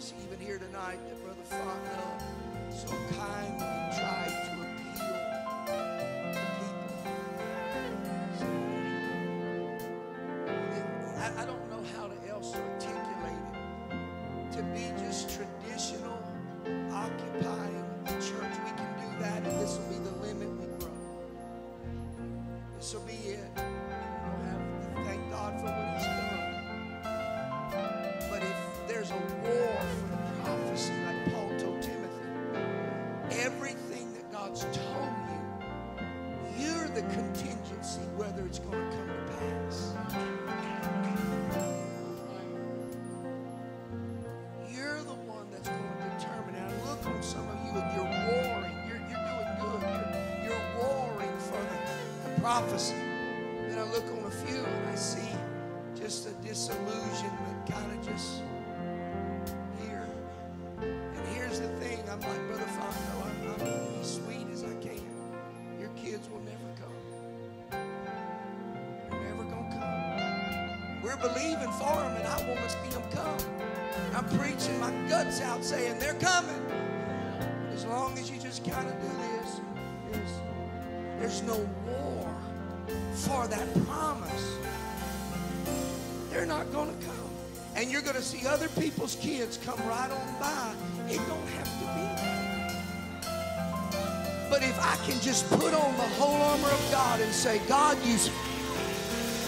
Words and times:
service, 0.00 0.14
even 0.26 0.44
here 0.44 0.58
tonight, 0.58 0.98
that 1.08 1.24
Brother 1.24 1.42
Fontenot 1.50 2.22
so 2.72 2.88
kindly 3.16 3.66
tried 3.98 4.32
to 4.44 4.67
prophecy. 52.48 52.94
Then 53.68 53.78
I 53.78 53.82
look 53.92 54.06
on 54.06 54.24
a 54.24 54.30
few 54.30 54.56
and 54.56 54.88
I 54.88 54.94
see 54.94 55.36
just 55.94 56.26
a 56.26 56.30
disillusionment 56.42 57.66
kind 57.68 57.92
of 57.92 58.08
just 58.08 58.40
here. 59.82 60.08
And 60.80 61.28
here's 61.36 61.60
the 61.60 61.68
thing. 61.76 61.98
I'm 62.10 62.18
like, 62.20 62.46
Brother 62.48 62.64
Fonto, 62.74 63.16
I'm, 63.22 63.50
I'm 63.50 63.58
going 63.58 63.58
to 63.58 63.98
be 63.98 64.02
sweet 64.02 64.46
as 64.50 64.64
I 64.64 64.74
can. 64.80 65.04
Your 65.78 65.90
kids 65.90 66.30
will 66.30 66.40
never 66.40 66.70
come. 66.80 66.98
They're 69.10 69.20
never 69.28 69.44
going 69.44 69.70
to 69.70 69.76
come. 69.76 71.02
We're 71.02 71.18
believing 71.18 71.72
for 71.72 71.96
them, 72.00 72.16
and 72.16 72.26
I 72.26 72.48
want 72.48 72.60
to 72.60 72.70
see 72.70 72.88
them 72.88 73.02
come. 73.10 73.38
I'm 74.16 74.24
preaching 74.38 74.80
my 74.80 74.90
guts 75.06 75.42
out 75.42 75.62
saying 75.62 75.98
they're 75.98 76.14
coming. 76.14 76.64
As 77.74 77.84
long 77.84 78.16
as 78.16 78.30
you 78.30 78.40
just 78.40 78.64
kind 78.64 78.88
of 78.88 78.94
do 79.02 79.08
this, 79.20 79.60
this, 80.12 80.32
there's 81.18 81.42
no 81.42 81.68
for 83.28 83.46
that 83.46 83.86
promise. 83.86 84.56
They're 86.30 86.46
not 86.46 86.72
going 86.72 86.88
to 86.88 87.06
come. 87.06 87.14
And 87.76 87.90
you're 87.90 88.02
going 88.02 88.16
to 88.16 88.22
see 88.22 88.46
other 88.46 88.68
people's 88.68 89.16
kids 89.16 89.58
come 89.58 89.78
right 89.86 90.10
on 90.10 90.40
by. 90.40 90.72
It 91.08 91.20
don't 91.28 91.48
have 91.48 91.70
to 91.80 91.86
be 91.94 92.00
that. 92.16 92.48
But 94.50 94.62
if 94.62 94.78
I 94.80 94.96
can 95.06 95.20
just 95.20 95.48
put 95.50 95.74
on 95.74 95.96
the 95.96 96.08
whole 96.16 96.40
armor 96.40 96.68
of 96.68 96.90
God 96.90 97.20
and 97.20 97.32
say, 97.32 97.60
God, 97.68 97.98
you, 98.02 98.16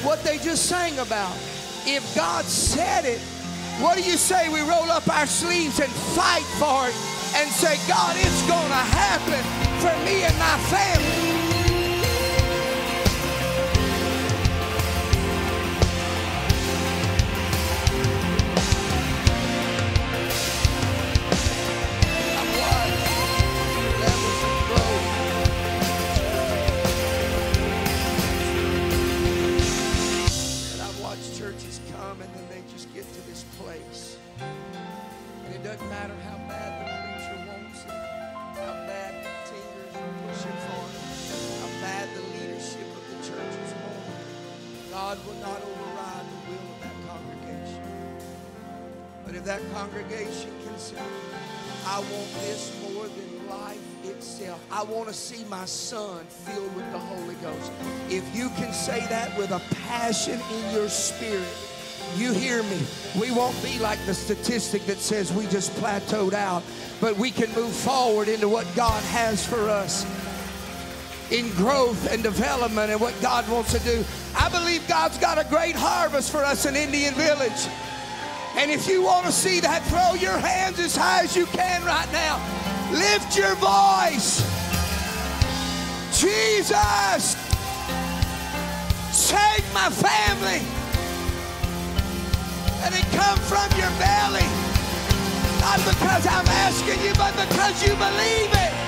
what 0.05 0.23
they 0.25 0.37
just 0.39 0.67
sang 0.67 0.99
about, 0.99 1.35
if 1.87 2.15
God 2.15 2.45
said 2.45 3.07
it, 3.07 3.21
what 3.81 3.97
do 3.97 4.03
you 4.03 4.19
say 4.19 4.51
we 4.53 4.61
roll 4.61 4.91
up 4.91 5.09
our 5.09 5.27
sleeves 5.27 5.81
and 5.81 5.91
fight 5.91 6.45
for 6.61 6.87
it 6.87 6.95
and 7.35 7.51
say, 7.51 7.79
God, 7.89 8.15
it's 8.19 8.43
going 8.47 8.69
to 8.69 8.85
happen 8.93 9.43
for 9.81 10.05
me 10.05 10.23
and 10.23 10.39
my 10.39 10.59
family? 10.69 11.30
My 55.51 55.65
son 55.65 56.25
filled 56.27 56.73
with 56.77 56.91
the 56.93 56.99
Holy 56.99 57.35
Ghost. 57.37 57.73
If 58.09 58.37
you 58.37 58.51
can 58.51 58.73
say 58.73 59.01
that 59.09 59.37
with 59.37 59.51
a 59.51 59.61
passion 59.75 60.41
in 60.53 60.75
your 60.75 60.89
spirit, 60.89 61.57
you 62.17 62.33
hear 62.33 62.63
me. 62.63 62.81
We 63.21 63.33
won't 63.33 63.61
be 63.61 63.81
like 63.81 63.99
the 64.07 64.15
statistic 64.15 64.87
that 64.87 64.99
says 64.99 65.33
we 65.33 65.49
just 65.49 65.73
plateaued 65.73 66.35
out, 66.35 66.63
but 67.01 67.17
we 67.17 67.33
can 67.33 67.53
move 67.55 67.73
forward 67.73 68.29
into 68.29 68.49
what 68.49 68.65
God 68.77 69.03
has 69.05 69.45
for 69.45 69.69
us 69.69 70.07
in 71.33 71.51
growth 71.55 72.13
and 72.13 72.23
development 72.23 72.93
and 72.93 73.01
what 73.01 73.21
God 73.21 73.49
wants 73.51 73.73
to 73.73 73.81
do. 73.81 74.05
I 74.37 74.49
believe 74.51 74.87
God's 74.87 75.19
got 75.19 75.37
a 75.37 75.49
great 75.49 75.75
harvest 75.75 76.31
for 76.31 76.45
us 76.45 76.65
in 76.65 76.77
Indian 76.77 77.15
Village. 77.15 77.67
And 78.57 78.71
if 78.71 78.89
you 78.89 79.03
want 79.03 79.27
to 79.27 79.33
see 79.33 79.59
that, 79.61 79.83
throw 79.87 80.15
your 80.15 80.39
hands 80.39 80.79
as 80.79 80.95
high 80.95 81.25
as 81.25 81.37
you 81.37 81.47
can 81.47 81.85
right 81.85 82.11
now. 82.13 82.39
Lift 82.93 83.37
your 83.37 83.55
voice. 83.57 84.50
Jesus, 86.21 87.35
save 89.11 89.65
my 89.73 89.89
family. 89.89 90.61
And 92.85 92.95
it 92.95 93.07
come 93.13 93.39
from 93.39 93.71
your 93.81 93.89
belly. 93.97 94.45
Not 95.61 95.79
because 95.79 96.27
I'm 96.27 96.47
asking 96.47 97.03
you, 97.07 97.15
but 97.15 97.33
because 97.37 97.83
you 97.83 97.95
believe 97.95 98.53
it. 98.53 98.80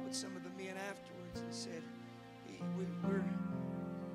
Out 0.00 0.06
with 0.06 0.14
some 0.14 0.36
of 0.36 0.42
the 0.42 0.50
men 0.62 0.74
afterwards 0.88 1.40
and 1.40 1.54
said, 1.54 1.82
we, 2.46 2.84
We're 3.08 3.24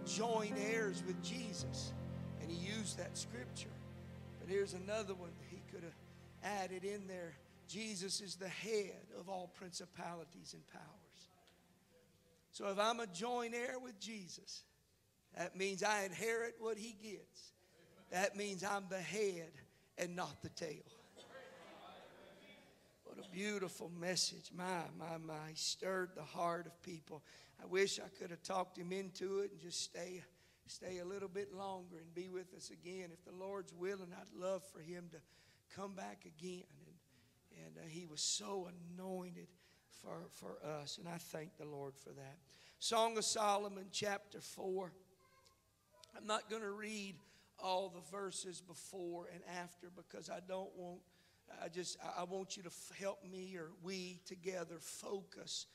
joint 0.06 0.54
heirs 0.72 1.04
with 1.06 1.22
Jesus. 1.24 1.94
And 2.42 2.52
he 2.52 2.58
used 2.58 2.98
that 2.98 3.18
scripture. 3.18 3.70
But 4.40 4.50
here's 4.50 4.74
another 4.74 5.14
one 5.14 5.32
he 5.50 5.62
could 5.72 5.84
have 5.84 5.96
added 6.44 6.84
in 6.84 7.08
there 7.08 7.36
Jesus 7.68 8.22
is 8.22 8.36
the 8.36 8.48
head 8.48 9.08
of 9.20 9.28
all 9.28 9.52
principalities 9.56 10.54
and 10.54 10.66
powers. 10.68 11.30
So 12.52 12.68
if 12.68 12.78
I'm 12.78 13.00
a 13.00 13.08
joint 13.08 13.56
heir 13.56 13.80
with 13.84 14.00
Jesus, 14.00 14.64
that 15.36 15.58
means 15.58 15.82
I 15.82 16.04
inherit 16.04 16.56
what 16.60 16.78
he 16.78 16.96
gets. 17.02 17.54
That 18.12 18.38
means 18.38 18.64
I'm 18.64 18.86
the 18.88 19.00
head 19.00 19.52
and 19.98 20.16
not 20.16 20.42
the 20.44 20.50
tail. 20.50 20.84
What 23.16 23.28
a 23.28 23.30
beautiful 23.30 23.90
message. 23.98 24.52
My, 24.54 24.82
my, 25.00 25.18
my. 25.26 25.50
He 25.50 25.56
stirred 25.56 26.10
the 26.16 26.24
heart 26.24 26.66
of 26.66 26.82
people. 26.84 27.24
I 27.64 27.66
wish 27.66 27.98
I 27.98 28.10
could 28.20 28.30
have 28.30 28.44
talked 28.44 28.78
him 28.78 28.92
into 28.92 29.40
it 29.40 29.52
and 29.52 29.62
just 29.62 29.82
stay, 29.82 30.22
stay 30.68 30.98
a 30.98 31.06
little 31.06 31.30
bit 31.30 31.54
longer 31.54 31.96
and 31.98 32.14
be 32.14 32.28
with 32.28 32.54
us 32.54 32.72
again. 32.72 33.12
If 33.14 33.24
the 33.24 33.32
Lord's 33.32 33.74
willing, 33.74 34.10
I'd 34.12 34.38
love 34.38 34.64
for 34.66 34.82
him 34.82 35.06
to 35.14 35.18
come 35.74 35.94
back 35.94 36.26
again. 36.26 36.64
And, 37.56 37.66
and 37.66 37.78
uh, 37.78 37.88
he 37.88 38.06
was 38.06 38.20
so 38.20 38.68
anointed 38.98 39.48
for, 40.02 40.28
for 40.32 40.58
us. 40.82 40.98
And 40.98 41.08
I 41.08 41.18
thank 41.18 41.56
the 41.58 41.66
Lord 41.66 41.96
for 41.96 42.10
that. 42.10 42.38
Song 42.80 43.18
of 43.18 43.24
Solomon, 43.24 43.86
chapter 43.94 44.42
4. 44.42 44.92
I'm 46.18 46.28
not 46.28 46.50
going 46.50 46.64
to 46.64 46.72
read 46.72 47.16
all 47.64 47.88
the 47.88 48.02
verses 48.12 48.60
before 48.60 49.30
and 49.34 49.42
after 49.58 49.88
because 49.96 50.30
I 50.30 50.40
don't 50.46 50.76
want, 50.76 51.00
I 51.64 51.68
just, 51.70 51.98
I 52.18 52.24
want 52.24 52.58
you 52.58 52.64
to 52.64 52.72
help 53.00 53.20
me 53.24 53.56
or 53.58 53.72
we 53.84 54.20
together 54.26 54.78
focus 54.80 55.68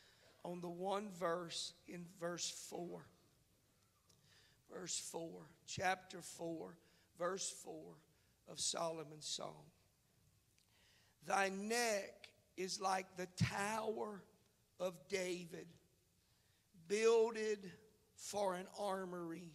on 0.44 0.60
the 0.60 0.68
one 0.68 1.08
verse 1.18 1.72
in 1.88 2.04
verse 2.20 2.50
4. 2.68 3.00
Verse 4.72 4.98
4, 5.10 5.28
chapter 5.66 6.22
4, 6.22 6.76
verse 7.18 7.50
4 7.64 7.74
of 8.48 8.60
Solomon's 8.60 9.26
song. 9.26 9.64
Thy 11.26 11.48
neck 11.48 12.28
is 12.56 12.80
like 12.80 13.06
the 13.16 13.26
tower 13.36 14.22
of 14.78 14.94
David, 15.08 15.66
builded 16.86 17.70
for 18.14 18.54
an 18.54 18.66
armory, 18.78 19.52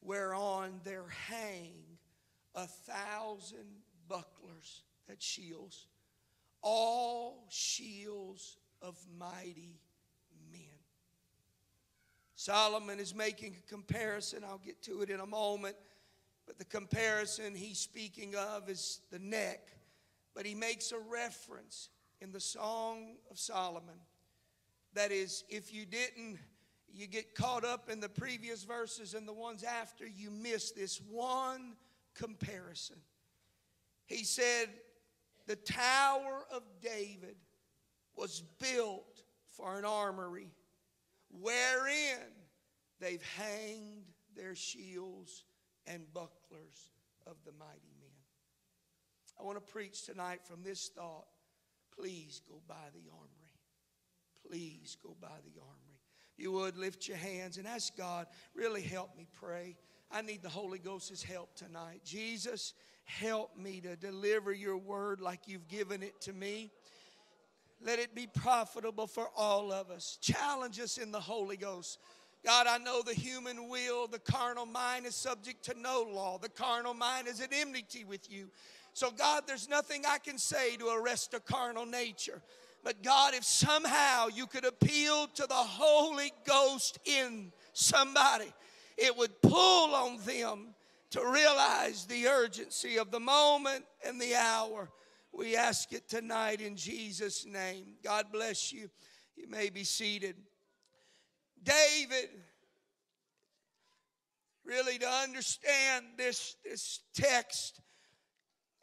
whereon 0.00 0.80
there 0.84 1.08
hang 1.28 1.74
a 2.54 2.66
thousand 2.66 3.82
bucklers, 4.08 4.82
that 5.08 5.22
shields, 5.22 5.86
all 6.62 7.46
shields 7.48 8.58
of 8.82 8.96
mighty 9.18 9.80
men. 10.50 10.60
Solomon 12.34 13.00
is 13.00 13.14
making 13.14 13.56
a 13.56 13.70
comparison. 13.70 14.44
I'll 14.44 14.58
get 14.58 14.82
to 14.82 15.02
it 15.02 15.10
in 15.10 15.20
a 15.20 15.26
moment. 15.26 15.76
But 16.46 16.58
the 16.58 16.64
comparison 16.64 17.54
he's 17.54 17.78
speaking 17.78 18.34
of 18.36 18.68
is 18.68 19.00
the 19.10 19.18
neck. 19.18 19.68
But 20.34 20.46
he 20.46 20.54
makes 20.54 20.92
a 20.92 20.98
reference 20.98 21.88
in 22.20 22.32
the 22.32 22.40
Song 22.40 23.16
of 23.30 23.38
Solomon. 23.38 23.98
That 24.94 25.12
is, 25.12 25.44
if 25.48 25.72
you 25.72 25.86
didn't, 25.86 26.38
you 26.92 27.06
get 27.06 27.34
caught 27.34 27.64
up 27.64 27.90
in 27.90 28.00
the 28.00 28.08
previous 28.08 28.64
verses 28.64 29.14
and 29.14 29.26
the 29.26 29.32
ones 29.32 29.64
after, 29.64 30.06
you 30.06 30.30
miss 30.30 30.72
this 30.72 31.00
one 31.10 31.74
comparison. 32.14 32.96
He 34.06 34.24
said, 34.24 34.68
The 35.46 35.56
Tower 35.56 36.44
of 36.52 36.62
David 36.82 37.36
was 38.16 38.42
built 38.58 39.22
for 39.56 39.78
an 39.78 39.84
armory 39.84 40.50
wherein 41.30 42.32
they've 43.00 43.22
hanged 43.36 44.04
their 44.34 44.54
shields 44.54 45.44
and 45.86 46.12
bucklers 46.12 46.90
of 47.26 47.36
the 47.44 47.52
mighty 47.52 47.94
men. 48.00 48.10
I 49.38 49.44
want 49.44 49.56
to 49.64 49.72
preach 49.72 50.04
tonight 50.04 50.40
from 50.44 50.62
this 50.62 50.88
thought. 50.88 51.26
Please 51.98 52.42
go 52.48 52.60
by 52.66 52.74
the 52.92 53.10
armory. 53.10 53.30
Please 54.48 54.96
go 55.02 55.16
by 55.20 55.28
the 55.28 55.60
armory. 55.60 56.00
You 56.36 56.52
would 56.52 56.76
lift 56.76 57.08
your 57.08 57.16
hands 57.16 57.56
and 57.56 57.66
ask 57.66 57.96
God, 57.96 58.26
really 58.54 58.82
help 58.82 59.16
me 59.16 59.26
pray. 59.40 59.76
I 60.10 60.22
need 60.22 60.42
the 60.42 60.48
Holy 60.48 60.78
Ghost's 60.78 61.22
help 61.22 61.54
tonight. 61.54 62.02
Jesus, 62.04 62.74
help 63.06 63.56
me 63.56 63.80
to 63.80 63.96
deliver 63.96 64.52
your 64.52 64.76
word 64.76 65.20
like 65.20 65.40
you've 65.46 65.68
given 65.68 66.02
it 66.02 66.20
to 66.22 66.32
me. 66.32 66.70
Let 67.84 67.98
it 67.98 68.14
be 68.14 68.26
profitable 68.26 69.06
for 69.06 69.28
all 69.36 69.72
of 69.72 69.90
us. 69.90 70.18
Challenge 70.20 70.80
us 70.80 70.98
in 70.98 71.12
the 71.12 71.20
Holy 71.20 71.56
Ghost. 71.56 71.98
God, 72.44 72.66
I 72.66 72.78
know 72.78 73.02
the 73.02 73.14
human 73.14 73.68
will, 73.68 74.06
the 74.06 74.18
carnal 74.18 74.66
mind 74.66 75.06
is 75.06 75.14
subject 75.14 75.64
to 75.64 75.78
no 75.78 76.06
law. 76.08 76.38
The 76.38 76.48
carnal 76.48 76.94
mind 76.94 77.28
is 77.28 77.40
at 77.40 77.52
enmity 77.52 78.04
with 78.04 78.30
you. 78.30 78.50
So, 78.92 79.10
God, 79.10 79.42
there's 79.46 79.68
nothing 79.68 80.04
I 80.08 80.18
can 80.18 80.38
say 80.38 80.76
to 80.76 80.88
arrest 80.88 81.34
a 81.34 81.40
carnal 81.40 81.86
nature. 81.86 82.40
But, 82.82 83.02
God, 83.02 83.34
if 83.34 83.44
somehow 83.44 84.28
you 84.28 84.46
could 84.46 84.64
appeal 84.64 85.26
to 85.34 85.46
the 85.46 85.54
Holy 85.54 86.32
Ghost 86.46 86.98
in 87.04 87.52
somebody, 87.72 88.52
it 88.96 89.16
would 89.16 89.42
pull 89.42 89.94
on 89.94 90.18
them 90.24 90.68
to 91.16 91.26
realize 91.26 92.04
the 92.04 92.26
urgency 92.26 92.98
of 92.98 93.10
the 93.10 93.20
moment 93.20 93.84
and 94.06 94.20
the 94.20 94.34
hour. 94.34 94.90
We 95.32 95.56
ask 95.56 95.92
it 95.92 96.08
tonight 96.10 96.60
in 96.60 96.76
Jesus' 96.76 97.46
name. 97.46 97.94
God 98.04 98.26
bless 98.30 98.70
you. 98.70 98.90
You 99.34 99.48
may 99.48 99.70
be 99.70 99.82
seated. 99.82 100.36
David, 101.62 102.28
really 104.62 104.98
to 104.98 105.08
understand 105.08 106.04
this, 106.18 106.56
this 106.64 107.00
text, 107.14 107.80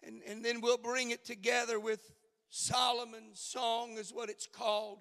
and, 0.02 0.22
and 0.28 0.44
then 0.44 0.60
we'll 0.60 0.78
bring 0.78 1.12
it 1.12 1.24
together 1.25 1.80
with 1.80 2.02
Solomon's 2.50 3.40
song, 3.40 3.98
is 3.98 4.12
what 4.12 4.30
it's 4.30 4.48
called. 4.48 5.00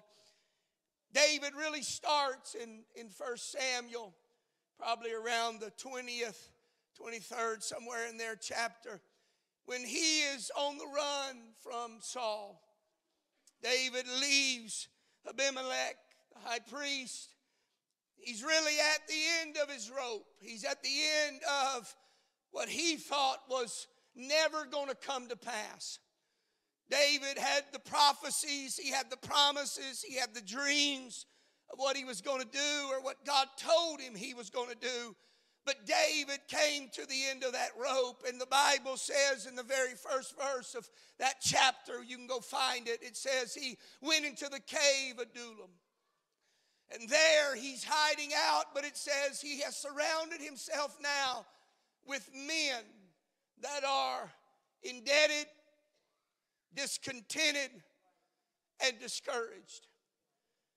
David 1.13 1.53
really 1.57 1.81
starts 1.81 2.53
in, 2.55 2.83
in 2.95 3.07
1 3.15 3.37
Samuel, 3.37 4.13
probably 4.77 5.13
around 5.13 5.59
the 5.59 5.71
20th, 5.83 6.49
23rd, 7.01 7.63
somewhere 7.63 8.07
in 8.07 8.17
there, 8.17 8.35
chapter, 8.35 9.01
when 9.65 9.81
he 9.81 10.21
is 10.35 10.51
on 10.57 10.77
the 10.77 10.85
run 10.85 11.37
from 11.61 11.97
Saul. 12.01 12.61
David 13.61 14.05
leaves 14.19 14.89
Abimelech, 15.27 15.95
the 16.33 16.39
high 16.49 16.59
priest. 16.59 17.29
He's 18.17 18.43
really 18.43 18.73
at 18.93 19.07
the 19.07 19.21
end 19.41 19.57
of 19.57 19.69
his 19.69 19.89
rope. 19.89 20.25
He's 20.39 20.65
at 20.65 20.83
the 20.83 20.89
end 21.27 21.41
of 21.77 21.95
what 22.51 22.69
he 22.69 22.97
thought 22.97 23.39
was 23.49 23.87
never 24.15 24.65
going 24.65 24.89
to 24.89 24.95
come 24.95 25.27
to 25.29 25.35
pass. 25.35 25.99
David 26.89 27.37
had 27.37 27.63
the 27.71 27.79
prophecies, 27.79 28.77
he 28.77 28.91
had 28.91 29.09
the 29.09 29.17
promises, 29.17 30.01
he 30.01 30.15
had 30.15 30.33
the 30.33 30.41
dreams 30.41 31.25
of 31.71 31.79
what 31.79 31.97
he 31.97 32.05
was 32.05 32.21
going 32.21 32.41
to 32.41 32.47
do 32.47 32.89
or 32.91 33.01
what 33.01 33.25
God 33.25 33.47
told 33.57 33.99
him 33.99 34.13
he 34.13 34.33
was 34.33 34.49
going 34.49 34.69
to 34.69 34.75
do. 34.75 35.15
But 35.65 35.85
David 35.85 36.39
came 36.47 36.89
to 36.93 37.05
the 37.05 37.23
end 37.29 37.43
of 37.43 37.53
that 37.53 37.69
rope, 37.81 38.23
and 38.27 38.39
the 38.39 38.45
Bible 38.45 38.97
says 38.97 39.45
in 39.45 39.55
the 39.55 39.63
very 39.63 39.93
first 39.93 40.35
verse 40.37 40.75
of 40.75 40.89
that 41.19 41.35
chapter, 41.41 42.03
you 42.03 42.17
can 42.17 42.27
go 42.27 42.39
find 42.39 42.87
it, 42.87 42.99
it 43.01 43.15
says 43.15 43.53
he 43.53 43.77
went 44.01 44.25
into 44.25 44.49
the 44.49 44.59
cave 44.59 45.19
of 45.19 45.27
Adullam. 45.31 45.69
And 46.91 47.09
there 47.09 47.55
he's 47.55 47.83
hiding 47.87 48.31
out, 48.49 48.65
but 48.73 48.83
it 48.83 48.97
says 48.97 49.39
he 49.41 49.61
has 49.61 49.77
surrounded 49.77 50.41
himself 50.41 50.97
now 51.01 51.45
with 52.05 52.29
men 52.33 52.83
that 53.61 53.83
are 53.87 54.29
indebted, 54.83 55.47
discontented, 56.75 57.71
and 58.85 58.99
discouraged. 58.99 59.87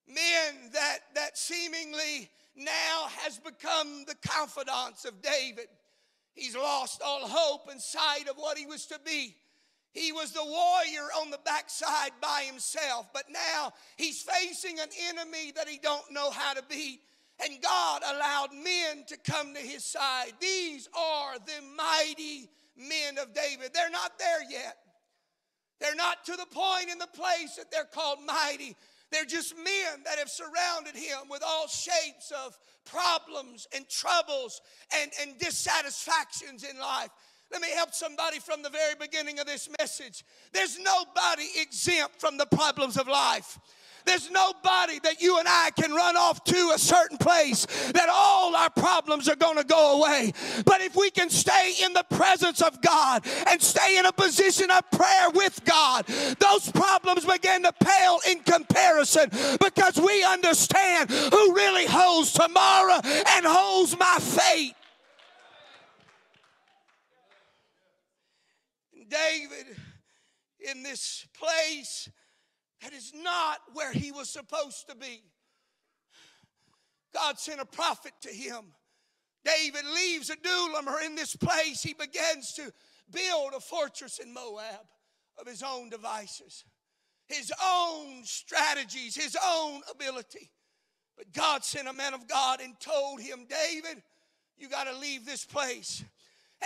Men 0.06 0.70
that, 0.72 0.98
that 1.14 1.36
seemingly 1.36 2.30
now 2.56 3.06
has 3.22 3.38
become 3.38 4.04
the 4.06 4.16
confidants 4.26 5.04
of 5.04 5.22
David. 5.22 5.66
He's 6.34 6.56
lost 6.56 7.02
all 7.04 7.26
hope 7.26 7.68
and 7.70 7.80
sight 7.80 8.28
of 8.28 8.36
what 8.36 8.58
he 8.58 8.66
was 8.66 8.86
to 8.86 8.98
be. 9.04 9.36
He 9.92 10.12
was 10.12 10.32
the 10.32 10.44
warrior 10.44 11.08
on 11.18 11.30
the 11.30 11.40
backside 11.44 12.12
by 12.20 12.44
himself, 12.46 13.08
but 13.14 13.24
now 13.30 13.72
he's 13.96 14.22
facing 14.22 14.78
an 14.78 14.88
enemy 15.08 15.52
that 15.56 15.68
he 15.68 15.78
don't 15.78 16.12
know 16.12 16.30
how 16.30 16.52
to 16.52 16.62
beat. 16.68 17.00
And 17.42 17.62
God 17.62 18.02
allowed 18.02 18.52
men 18.52 19.04
to 19.08 19.16
come 19.18 19.54
to 19.54 19.60
his 19.60 19.84
side. 19.84 20.32
These 20.40 20.88
are 20.96 21.38
the 21.38 21.62
mighty 21.76 22.50
men 22.76 23.18
of 23.18 23.32
David. 23.32 23.72
They're 23.72 23.90
not 23.90 24.18
there 24.18 24.50
yet. 24.50 24.76
They're 25.80 25.94
not 25.94 26.24
to 26.26 26.32
the 26.32 26.46
point 26.46 26.90
in 26.90 26.98
the 26.98 27.06
place 27.06 27.56
that 27.56 27.70
they're 27.70 27.84
called 27.84 28.18
mighty. 28.26 28.76
They're 29.12 29.24
just 29.24 29.56
men 29.56 30.02
that 30.04 30.18
have 30.18 30.28
surrounded 30.28 30.94
him 30.94 31.28
with 31.30 31.42
all 31.46 31.68
shapes 31.68 32.32
of 32.44 32.58
problems 32.84 33.66
and 33.74 33.88
troubles 33.88 34.60
and, 35.00 35.10
and 35.20 35.38
dissatisfactions 35.38 36.64
in 36.64 36.78
life. 36.78 37.10
Let 37.52 37.62
me 37.62 37.68
help 37.70 37.94
somebody 37.94 38.40
from 38.40 38.62
the 38.62 38.70
very 38.70 38.94
beginning 38.98 39.38
of 39.38 39.46
this 39.46 39.68
message. 39.78 40.24
There's 40.52 40.78
nobody 40.78 41.46
exempt 41.60 42.20
from 42.20 42.36
the 42.36 42.46
problems 42.46 42.96
of 42.96 43.06
life. 43.06 43.58
There's 44.06 44.30
nobody 44.30 45.00
that 45.00 45.20
you 45.20 45.38
and 45.38 45.48
I 45.48 45.70
can 45.78 45.92
run 45.92 46.16
off 46.16 46.42
to 46.44 46.72
a 46.74 46.78
certain 46.78 47.18
place 47.18 47.66
that 47.92 48.08
all 48.08 48.54
our 48.54 48.70
problems 48.70 49.28
are 49.28 49.36
going 49.36 49.58
to 49.58 49.64
go 49.64 50.00
away. 50.00 50.32
But 50.64 50.80
if 50.80 50.94
we 50.94 51.10
can 51.10 51.28
stay 51.28 51.74
in 51.82 51.92
the 51.92 52.04
presence 52.10 52.62
of 52.62 52.80
God 52.80 53.26
and 53.48 53.60
stay 53.60 53.98
in 53.98 54.06
a 54.06 54.12
position 54.12 54.70
of 54.70 54.88
prayer 54.92 55.30
with 55.34 55.64
God, 55.64 56.06
those 56.38 56.70
problems 56.70 57.24
begin 57.24 57.64
to 57.64 57.72
pale 57.72 58.20
in 58.30 58.40
comparison 58.40 59.28
because 59.60 59.96
we 59.96 60.22
understand 60.24 61.10
who 61.10 61.54
really 61.54 61.86
holds 61.86 62.32
tomorrow 62.32 63.00
and 63.02 63.44
holds 63.44 63.98
my 63.98 64.18
fate. 64.20 64.74
David 69.08 69.76
in 70.60 70.82
this 70.82 71.26
place 71.38 72.08
that 72.82 72.92
is 72.92 73.12
not 73.14 73.58
where 73.72 73.92
he 73.92 74.12
was 74.12 74.28
supposed 74.28 74.88
to 74.88 74.96
be. 74.96 75.22
God 77.14 77.38
sent 77.38 77.60
a 77.60 77.64
prophet 77.64 78.12
to 78.22 78.28
him. 78.28 78.64
David 79.44 79.84
leaves 79.94 80.28
Adullam 80.28 80.88
or 80.88 81.00
in 81.00 81.14
this 81.14 81.36
place. 81.36 81.82
He 81.82 81.94
begins 81.94 82.52
to 82.54 82.72
build 83.10 83.54
a 83.56 83.60
fortress 83.60 84.18
in 84.18 84.34
Moab 84.34 84.86
of 85.38 85.46
his 85.46 85.62
own 85.62 85.88
devices, 85.88 86.64
his 87.26 87.52
own 87.64 88.24
strategies, 88.24 89.14
his 89.14 89.36
own 89.42 89.80
ability. 89.90 90.50
But 91.16 91.32
God 91.32 91.64
sent 91.64 91.88
a 91.88 91.92
man 91.92 92.12
of 92.12 92.28
God 92.28 92.60
and 92.60 92.78
told 92.80 93.20
him, 93.20 93.46
David, 93.48 94.02
you 94.58 94.68
got 94.68 94.84
to 94.84 94.98
leave 94.98 95.24
this 95.24 95.44
place. 95.44 96.04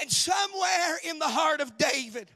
And 0.01 0.11
somewhere 0.11 0.99
in 1.05 1.19
the 1.19 1.29
heart 1.29 1.61
of 1.61 1.77
David, 1.77 2.31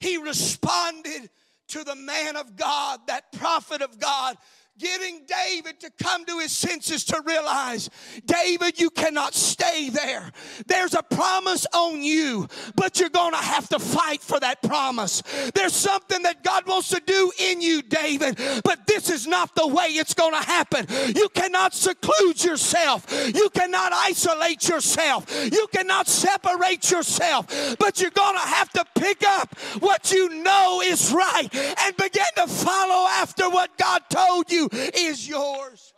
he 0.00 0.18
responded 0.18 1.30
to 1.68 1.84
the 1.84 1.96
man 1.96 2.36
of 2.36 2.56
God, 2.56 3.00
that 3.06 3.32
prophet 3.32 3.82
of 3.82 3.98
God, 3.98 4.36
getting 4.78 5.22
David 5.26 5.80
to 5.80 5.90
come 6.02 6.24
to 6.26 6.38
his 6.38 6.52
senses 6.52 7.04
to 7.04 7.22
realize, 7.24 7.88
David, 8.24 8.78
you 8.78 8.90
cannot 8.90 9.34
stay 9.34 9.90
there. 9.90 10.30
There's 10.66 10.94
a 10.94 11.02
promise 11.02 11.66
on 11.72 12.02
you, 12.02 12.48
but 12.74 13.00
you're 13.00 13.08
going 13.08 13.32
to 13.32 13.38
have 13.38 13.68
to 13.70 13.78
fight 13.78 14.22
for 14.22 14.38
that 14.40 14.62
promise. 14.62 15.22
There's 15.54 15.74
something 15.74 16.22
that 16.22 16.42
God 16.42 16.66
wants 16.66 16.90
to 16.90 17.00
do 17.04 17.32
in 17.38 17.60
you, 17.60 17.82
David, 17.82 18.38
but 18.64 18.86
this 18.86 19.10
is 19.10 19.26
not 19.26 19.54
the 19.54 19.66
way 19.66 19.86
it's 19.86 20.14
going 20.14 20.32
to 20.32 20.46
happen. 20.46 20.86
You 21.14 21.28
cannot 21.30 21.74
seclude 21.74 22.42
yourself. 22.42 23.06
You 23.34 23.48
cannot 23.50 23.92
isolate 23.92 24.68
yourself. 24.68 25.26
You 25.52 25.66
cannot 25.72 26.08
separate 26.08 26.90
yourself, 26.90 27.76
but 27.78 28.00
you're 28.00 28.10
going 28.10 28.36
to 28.36 28.46
have 28.46 28.70
to 28.72 28.84
pick 28.98 29.22
up 29.26 29.58
what 29.80 30.12
you 30.12 30.42
know 30.42 30.82
is 30.84 31.12
right 31.12 31.48
and 31.52 31.96
begin 31.96 32.24
to 32.36 32.46
follow 32.46 33.06
after 33.08 33.48
what 33.48 33.76
God 33.78 34.02
told 34.10 34.50
you 34.50 34.65
is 34.72 35.28
yours. 35.28 35.92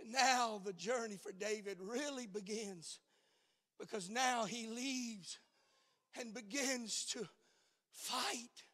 And 0.00 0.12
now 0.12 0.60
the 0.64 0.72
journey 0.72 1.16
for 1.16 1.32
David 1.32 1.78
really 1.80 2.26
begins 2.26 2.98
because 3.78 4.10
now 4.10 4.44
he 4.44 4.66
leaves 4.66 5.38
and 6.18 6.34
begins 6.34 7.06
to 7.12 7.26
fight. 7.92 8.64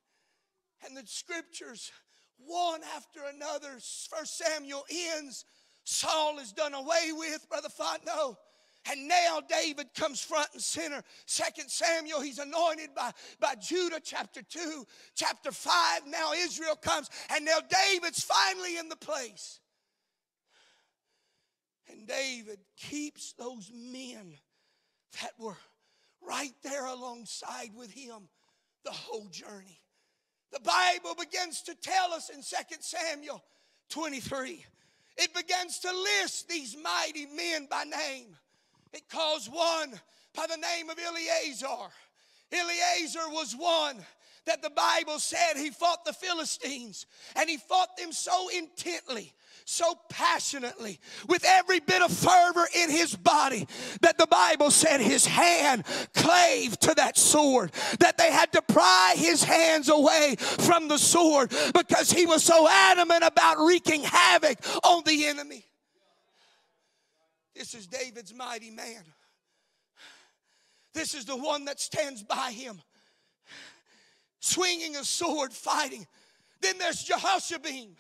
And 0.85 0.97
the 0.97 1.07
scriptures, 1.07 1.91
one 2.39 2.81
after 2.95 3.21
another, 3.35 3.79
First 4.11 4.39
Samuel 4.39 4.85
ends. 4.91 5.45
Saul 5.85 6.39
is 6.41 6.53
done 6.53 6.75
away 6.75 7.13
with, 7.13 7.49
Brother 7.49 7.69
Fontenot. 7.69 8.37
And 8.91 9.09
now 9.09 9.41
David 9.49 9.89
comes 9.95 10.21
front 10.21 10.49
and 10.53 10.63
center. 10.63 11.03
Second 11.27 11.71
Samuel, 11.71 12.21
he's 12.21 12.39
anointed 12.39 12.95
by, 12.95 13.13
by 13.41 13.55
Judah, 13.57 14.01
chapter 14.03 14.43
2, 14.43 14.87
chapter 15.15 15.51
5. 15.51 16.07
Now 16.07 16.33
Israel 16.33 16.77
comes, 16.77 17.11
and 17.35 17.45
now 17.45 17.59
David's 17.91 18.23
finally 18.23 18.79
in 18.79 18.89
the 18.89 18.97
place. 18.97 19.61
And 21.89 22.07
David 22.07 22.59
keeps 22.77 23.33
those 23.33 23.71
men 23.75 24.35
that 25.21 25.33
were 25.39 25.57
right 26.21 26.55
there 26.63 26.87
alongside 26.87 27.71
with 27.75 27.93
him 27.93 28.29
the 28.85 28.91
whole 28.91 29.29
journey. 29.29 29.81
The 30.53 30.61
Bible 30.61 31.15
begins 31.19 31.63
to 31.63 31.75
tell 31.75 32.13
us 32.13 32.31
in 32.31 32.43
Second 32.43 32.83
Samuel 32.83 33.43
23, 33.91 34.65
it 35.19 35.35
begins 35.35 35.79
to 35.81 35.91
list 35.93 36.49
these 36.49 36.77
mighty 36.83 37.27
men 37.27 37.67
by 37.71 37.85
name. 37.85 38.37
It 38.93 39.09
calls 39.09 39.49
one 39.49 39.93
by 40.35 40.47
the 40.49 40.57
name 40.57 40.91
of 40.91 40.99
Eleazar. 40.99 41.91
Eleazar 42.53 43.29
was 43.31 43.55
one 43.55 43.97
that 44.47 44.63
the 44.63 44.71
Bible 44.71 45.19
said 45.19 45.57
he 45.57 45.71
fought 45.71 46.05
the 46.05 46.13
Philistines 46.13 47.07
and 47.35 47.51
he 47.51 47.57
fought 47.57 47.97
them 47.97 48.13
so 48.13 48.49
intently 48.49 49.33
so 49.67 49.99
passionately 50.09 51.01
with 51.29 51.45
every 51.45 51.81
bit 51.81 52.01
of 52.01 52.11
fervor 52.11 52.67
in 52.75 52.89
his 52.89 53.15
body 53.17 53.67
that 54.01 54.17
the 54.17 54.27
Bible 54.29 54.71
said 54.71 55.01
his 55.01 55.27
hand 55.27 55.85
clave 56.15 56.79
to 56.81 56.95
that 56.95 57.19
sword, 57.19 57.73
that 57.99 58.17
they 58.17 58.31
had 58.31 58.53
to 58.53 58.63
pry 58.63 59.15
his 59.17 59.43
hands 59.43 59.89
away 59.89 60.37
from 60.39 60.87
the 60.87 60.99
sword 60.99 61.53
because 61.75 62.13
he 62.13 62.27
was 62.27 62.45
so 62.45 62.69
adamant 62.69 63.25
about 63.25 63.59
wreaking 63.59 64.05
havoc 64.05 64.59
on 64.85 65.03
the 65.05 65.27
enemy. 65.27 65.67
This 67.57 67.75
is 67.75 67.87
David's 67.87 68.35
mighty 68.35 68.71
man. 68.71 69.03
This 70.93 71.15
is 71.15 71.25
the 71.25 71.37
one 71.37 71.65
that 71.67 71.81
stands 71.81 72.23
by 72.23 72.53
him, 72.53 72.81
swinging 74.41 74.97
a 74.97 75.05
sword, 75.05 75.53
fighting. 75.53 76.07
Then 76.61 76.79
there's 76.79 77.05
Jehoshabeam. 77.05 77.91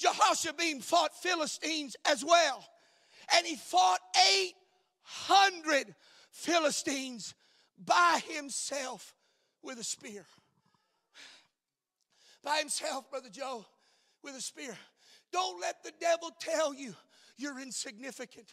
Jehoshabeam 0.00 0.82
fought 0.82 1.14
Philistines 1.20 1.96
as 2.04 2.24
well. 2.24 2.64
And 3.36 3.46
he 3.46 3.56
fought 3.56 4.00
800 5.28 5.94
Philistines 6.30 7.34
by 7.84 8.20
himself 8.28 9.14
with 9.62 9.78
a 9.78 9.84
spear. 9.84 10.24
By 12.42 12.58
himself, 12.58 13.10
Brother 13.10 13.30
Joe, 13.30 13.64
with 14.22 14.34
a 14.34 14.40
spear. 14.40 14.76
Don't 15.32 15.60
let 15.60 15.82
the 15.82 15.92
devil 16.00 16.30
tell 16.40 16.74
you 16.74 16.94
you're 17.36 17.60
insignificant. 17.60 18.50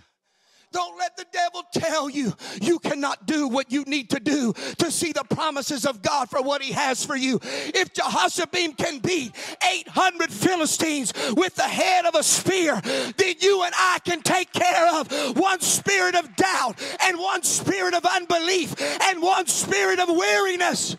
Don't 0.72 0.98
let 1.00 1.18
the 1.18 1.26
devil 1.32 1.64
tell 1.74 2.10
you 2.10 2.34
you 2.62 2.78
cannot 2.80 3.26
do 3.26 3.48
what 3.48 3.72
you 3.72 3.84
need 3.86 4.12
to 4.12 4.20
do 4.20 4.54
to 4.78 4.92
see 4.92 5.12
the 5.12 5.24
promises 5.24 5.86
of 5.86 6.02
God 6.04 6.30
for 6.30 6.44
what 6.44 6.62
he 6.62 6.72
has 6.74 7.04
for 7.04 7.16
you. 7.16 7.40
If 7.44 7.94
Jehoshabeam 7.94 8.78
can 8.78 9.00
beat 9.00 9.36
800 9.68 10.32
Philistines 10.32 11.12
with 11.36 11.56
the 11.56 11.64
head 11.64 12.06
of 12.06 12.14
a 12.14 12.22
spear, 12.22 12.80
then 12.82 13.36
you 13.40 13.64
and 13.64 13.74
I 13.76 13.98
can 14.06 14.22
take 14.22 14.54
care 14.54 15.00
of 15.00 15.38
one 15.38 15.60
spirit 15.62 16.16
of 16.16 16.36
doubt 16.36 16.80
and 17.02 17.18
one 17.18 17.42
spirit 17.42 17.96
of 17.96 18.06
unbelief 18.06 18.76
and 19.04 19.22
one 19.24 19.48
spirit 19.48 20.00
of 20.00 20.08
weariness. 20.08 20.96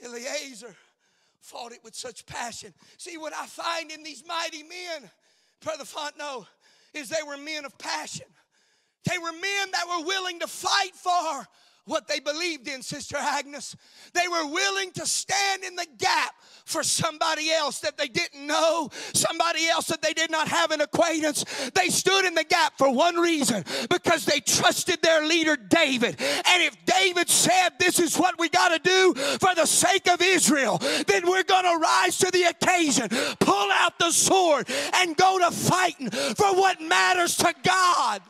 Eleazar 0.00 0.74
fought 1.40 1.72
it 1.72 1.80
with 1.82 1.94
such 1.94 2.26
passion. 2.26 2.74
See, 2.96 3.16
what 3.16 3.32
I 3.32 3.46
find 3.46 3.90
in 3.90 4.02
these 4.02 4.24
mighty 4.26 4.62
men, 4.62 5.10
Brother 5.60 5.84
Fontenot, 5.84 6.46
is 6.94 7.08
they 7.08 7.22
were 7.26 7.36
men 7.36 7.64
of 7.64 7.76
passion. 7.78 8.26
They 9.08 9.18
were 9.18 9.32
men 9.32 9.70
that 9.72 9.86
were 9.88 10.04
willing 10.04 10.40
to 10.40 10.46
fight 10.46 10.94
for 10.94 11.46
what 11.88 12.06
they 12.06 12.20
believed 12.20 12.68
in, 12.68 12.82
Sister 12.82 13.16
Agnes. 13.16 13.74
They 14.12 14.28
were 14.28 14.46
willing 14.46 14.92
to 14.92 15.06
stand 15.06 15.64
in 15.64 15.74
the 15.74 15.86
gap 15.98 16.34
for 16.64 16.82
somebody 16.82 17.50
else 17.50 17.80
that 17.80 17.96
they 17.96 18.08
didn't 18.08 18.46
know, 18.46 18.90
somebody 19.14 19.66
else 19.68 19.86
that 19.86 20.02
they 20.02 20.12
did 20.12 20.30
not 20.30 20.48
have 20.48 20.70
an 20.70 20.80
acquaintance. 20.80 21.44
They 21.74 21.88
stood 21.88 22.26
in 22.26 22.34
the 22.34 22.44
gap 22.44 22.76
for 22.76 22.92
one 22.92 23.16
reason 23.16 23.64
because 23.90 24.24
they 24.26 24.40
trusted 24.40 25.00
their 25.02 25.26
leader, 25.26 25.56
David. 25.56 26.20
And 26.20 26.62
if 26.62 26.76
David 26.84 27.28
said, 27.28 27.70
This 27.80 27.98
is 27.98 28.16
what 28.16 28.38
we 28.38 28.48
got 28.50 28.68
to 28.68 28.78
do 28.78 29.14
for 29.14 29.54
the 29.54 29.66
sake 29.66 30.08
of 30.08 30.20
Israel, 30.20 30.78
then 31.06 31.26
we're 31.26 31.42
going 31.42 31.64
to 31.64 31.78
rise 31.80 32.18
to 32.18 32.30
the 32.30 32.44
occasion, 32.44 33.08
pull 33.40 33.70
out 33.72 33.98
the 33.98 34.10
sword, 34.10 34.68
and 34.94 35.16
go 35.16 35.38
to 35.38 35.50
fighting 35.50 36.10
for 36.10 36.54
what 36.54 36.80
matters 36.80 37.36
to 37.36 37.54
God. 37.62 38.20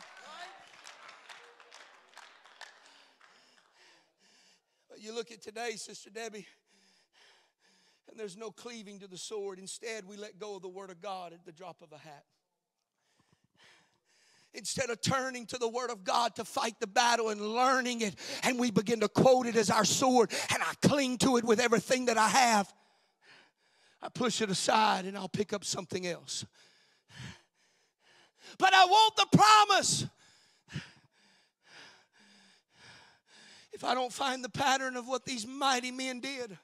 You 5.09 5.15
look 5.15 5.31
at 5.31 5.41
today, 5.41 5.71
Sister 5.71 6.11
Debbie, 6.11 6.45
and 8.11 8.19
there's 8.19 8.37
no 8.37 8.51
cleaving 8.51 8.99
to 8.99 9.07
the 9.07 9.17
sword. 9.17 9.57
Instead, 9.57 10.05
we 10.05 10.17
let 10.17 10.37
go 10.37 10.57
of 10.57 10.61
the 10.61 10.69
Word 10.69 10.91
of 10.91 11.01
God 11.01 11.33
at 11.33 11.43
the 11.45 11.51
drop 11.51 11.81
of 11.81 11.91
a 11.91 11.97
hat. 11.97 12.25
Instead 14.53 14.91
of 14.91 15.01
turning 15.01 15.47
to 15.47 15.57
the 15.57 15.67
Word 15.67 15.89
of 15.89 16.03
God 16.03 16.35
to 16.35 16.45
fight 16.45 16.75
the 16.79 16.85
battle 16.85 17.29
and 17.29 17.41
learning 17.41 18.01
it, 18.01 18.13
and 18.43 18.59
we 18.59 18.69
begin 18.69 18.99
to 18.99 19.07
quote 19.07 19.47
it 19.47 19.55
as 19.55 19.71
our 19.71 19.83
sword, 19.83 20.31
and 20.53 20.61
I 20.61 20.73
cling 20.87 21.17
to 21.19 21.37
it 21.37 21.43
with 21.43 21.59
everything 21.59 22.05
that 22.05 22.19
I 22.19 22.27
have, 22.27 22.71
I 24.03 24.09
push 24.09 24.43
it 24.43 24.51
aside 24.51 25.05
and 25.05 25.17
I'll 25.17 25.27
pick 25.27 25.53
up 25.53 25.65
something 25.65 26.05
else. 26.05 26.45
But 28.59 28.75
I 28.75 28.85
want 28.85 29.15
the 29.15 29.37
promise. 29.37 30.05
If 33.79 33.85
I 33.85 33.93
don't 33.93 34.11
find 34.11 34.43
the 34.43 34.49
pattern 34.49 34.97
of 34.97 35.07
what 35.07 35.23
these 35.23 35.47
mighty 35.47 35.89
men 35.89 36.19
did, 36.19 36.57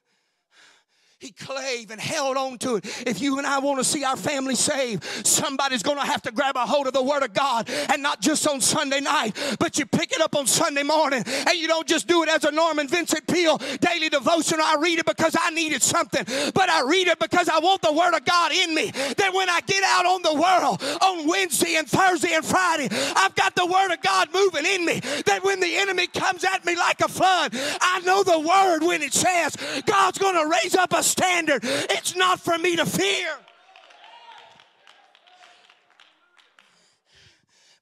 he 1.20 1.32
clave 1.32 1.92
and 1.92 2.02
held 2.02 2.36
on 2.36 2.58
to 2.58 2.76
it. 2.76 2.86
If 3.08 3.22
you 3.22 3.38
and 3.38 3.48
I 3.48 3.60
want 3.60 3.80
to 3.80 3.86
see 3.86 4.04
our 4.04 4.18
family 4.18 4.56
saved, 4.56 5.04
somebody's 5.26 5.82
going 5.82 5.98
to 5.98 6.06
have 6.06 6.22
to 6.24 6.32
grab 6.32 6.58
a 6.58 6.66
hold 6.66 6.88
of 6.88 6.94
the 6.94 7.02
Word 7.02 7.24
of 7.24 7.34
God 7.34 7.70
and 7.70 8.04
not 8.04 8.20
just 8.20 8.46
on 8.48 8.60
Sunday 8.60 9.00
night, 9.00 9.34
but 9.58 9.80
you 9.80 9.86
pick 9.86 10.12
it 10.12 10.20
up 10.20 10.36
on 10.36 10.46
Sunday 10.46 10.84
morning 10.84 11.24
and 11.26 11.58
you 11.58 11.68
don't 11.68 11.88
just 11.88 12.08
do 12.08 12.22
it 12.24 12.30
as 12.30 12.44
a 12.44 12.52
Norman 12.52 12.90
Vincent 12.90 13.26
Peale 13.28 13.58
daily 13.80 14.10
devotion. 14.10 14.60
I 14.62 14.76
read 14.78 15.00
it 15.00 15.06
because 15.06 15.38
I 15.40 15.52
needed 15.52 15.82
something, 15.82 16.26
but 16.54 16.70
I 16.70 16.82
read 16.82 17.08
it 17.08 17.18
because 17.18 17.48
I 17.48 17.60
want 17.60 17.82
the 17.82 17.94
Word 17.94 18.14
of 18.14 18.26
God 18.26 18.52
in 18.52 18.76
me. 18.76 18.92
That 18.92 19.34
when 19.34 19.50
I 19.50 19.62
get 19.62 19.84
out 19.86 20.06
on 20.06 20.22
the 20.22 20.34
world 20.34 20.84
on 21.02 21.28
Wednesday 21.28 21.76
and 21.78 21.88
Thursday 21.90 22.34
and 22.34 22.44
Friday, 22.44 22.90
I've 23.16 23.36
got 23.36 23.56
the 23.56 23.66
Word 23.66 23.94
of 23.94 24.02
God 24.02 24.34
moving 24.34 24.66
in 24.66 24.86
me. 24.86 25.00
That 25.26 25.46
when 25.46 25.62
the 25.62 25.78
enemy 25.78 26.08
comes 26.08 26.44
at 26.44 26.66
me 26.66 26.76
like 26.76 27.00
a 27.00 27.08
flood, 27.08 27.52
I 27.56 28.02
know 28.02 28.22
the 28.24 28.40
Word 28.40 28.86
when 28.86 29.02
it 29.02 29.14
says 29.14 29.56
God's 29.86 30.18
going 30.18 30.36
to 30.36 30.50
raise 30.50 30.76
up 30.76 30.92
a 30.92 31.05
standard. 31.06 31.62
It's 31.64 32.16
not 32.16 32.40
for 32.40 32.58
me 32.58 32.76
to 32.76 32.86
fear. 32.86 33.30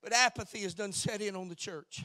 But 0.03 0.13
apathy 0.13 0.59
has 0.59 0.73
done 0.73 0.91
set 0.91 1.21
in 1.21 1.35
on 1.35 1.47
the 1.47 1.55
church. 1.55 2.03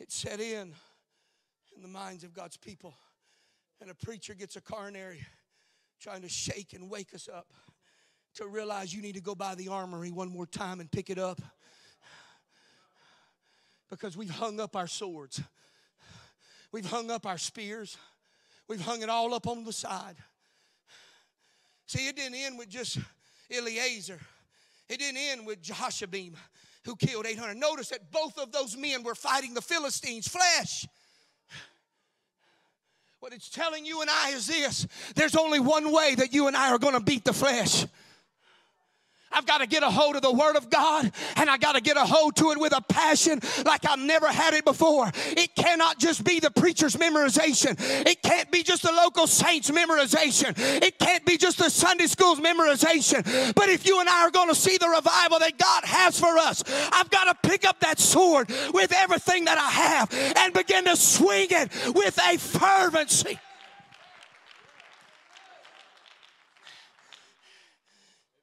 It 0.00 0.10
set 0.10 0.40
in 0.40 0.72
in 1.76 1.82
the 1.82 1.88
minds 1.88 2.24
of 2.24 2.32
God's 2.32 2.56
people. 2.56 2.94
And 3.80 3.90
a 3.90 3.94
preacher 3.94 4.34
gets 4.34 4.56
a 4.56 4.60
coronary 4.60 5.24
trying 6.00 6.22
to 6.22 6.28
shake 6.28 6.72
and 6.72 6.90
wake 6.90 7.14
us 7.14 7.28
up 7.32 7.46
to 8.34 8.46
realize 8.46 8.92
you 8.92 9.02
need 9.02 9.14
to 9.14 9.20
go 9.20 9.34
by 9.34 9.54
the 9.54 9.68
armory 9.68 10.10
one 10.10 10.28
more 10.28 10.46
time 10.46 10.80
and 10.80 10.90
pick 10.90 11.10
it 11.10 11.18
up 11.18 11.40
because 13.94 14.16
we've 14.16 14.30
hung 14.30 14.60
up 14.60 14.74
our 14.76 14.86
swords, 14.86 15.40
we've 16.72 16.86
hung 16.86 17.10
up 17.10 17.26
our 17.26 17.38
spears, 17.38 17.96
we've 18.68 18.80
hung 18.80 19.02
it 19.02 19.08
all 19.08 19.34
up 19.34 19.46
on 19.46 19.64
the 19.64 19.72
side. 19.72 20.16
See, 21.86 22.08
it 22.08 22.16
didn't 22.16 22.34
end 22.34 22.58
with 22.58 22.68
just 22.68 22.98
Eleazar, 23.50 24.18
it 24.88 24.98
didn't 24.98 25.18
end 25.18 25.46
with 25.46 25.62
Jehoshabeam 25.62 26.34
who 26.84 26.96
killed 26.96 27.26
800. 27.26 27.56
Notice 27.56 27.88
that 27.88 28.10
both 28.10 28.38
of 28.38 28.52
those 28.52 28.76
men 28.76 29.02
were 29.02 29.14
fighting 29.14 29.54
the 29.54 29.62
Philistines' 29.62 30.28
flesh. 30.28 30.86
What 33.20 33.32
it's 33.32 33.48
telling 33.48 33.86
you 33.86 34.02
and 34.02 34.10
I 34.10 34.30
is 34.30 34.46
this 34.46 34.86
there's 35.14 35.34
only 35.34 35.58
one 35.58 35.90
way 35.90 36.14
that 36.14 36.34
you 36.34 36.46
and 36.46 36.54
I 36.54 36.70
are 36.72 36.78
going 36.78 36.92
to 36.92 37.00
beat 37.00 37.24
the 37.24 37.32
flesh. 37.32 37.86
I've 39.34 39.46
got 39.46 39.58
to 39.58 39.66
get 39.66 39.82
a 39.82 39.90
hold 39.90 40.16
of 40.16 40.22
the 40.22 40.32
Word 40.32 40.56
of 40.56 40.70
God 40.70 41.10
and 41.36 41.50
I 41.50 41.58
got 41.58 41.72
to 41.72 41.80
get 41.80 41.96
a 41.96 42.04
hold 42.04 42.36
to 42.36 42.52
it 42.52 42.60
with 42.60 42.74
a 42.76 42.80
passion 42.80 43.40
like 43.64 43.84
I've 43.88 43.98
never 43.98 44.28
had 44.28 44.54
it 44.54 44.64
before. 44.64 45.10
It 45.30 45.54
cannot 45.54 45.98
just 45.98 46.24
be 46.24 46.40
the 46.40 46.50
preacher's 46.50 46.96
memorization, 46.96 47.76
it 48.06 48.22
can't 48.22 48.50
be 48.50 48.62
just 48.62 48.82
the 48.82 48.92
local 48.92 49.26
saints' 49.26 49.70
memorization, 49.70 50.54
it 50.82 50.98
can't 50.98 51.24
be 51.24 51.36
just 51.36 51.58
the 51.58 51.68
Sunday 51.70 52.06
school's 52.06 52.40
memorization. 52.40 53.54
But 53.54 53.68
if 53.68 53.86
you 53.86 54.00
and 54.00 54.08
I 54.08 54.22
are 54.22 54.30
going 54.30 54.48
to 54.48 54.54
see 54.54 54.78
the 54.78 54.88
revival 54.88 55.38
that 55.40 55.58
God 55.58 55.84
has 55.84 56.18
for 56.18 56.38
us, 56.38 56.62
I've 56.92 57.10
got 57.10 57.24
to 57.24 57.48
pick 57.48 57.64
up 57.64 57.80
that 57.80 57.98
sword 57.98 58.50
with 58.72 58.92
everything 58.92 59.46
that 59.46 59.58
I 59.58 59.70
have 59.70 60.36
and 60.36 60.52
begin 60.52 60.84
to 60.84 60.96
swing 60.96 61.48
it 61.50 61.70
with 61.94 62.18
a 62.18 62.38
fervency. 62.38 63.38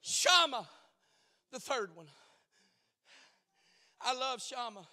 Shammah 0.02 0.68
the 1.52 1.60
third 1.60 1.96
one. 1.96 2.08
I 4.00 4.14
love 4.14 4.42
Shammah. 4.42 4.88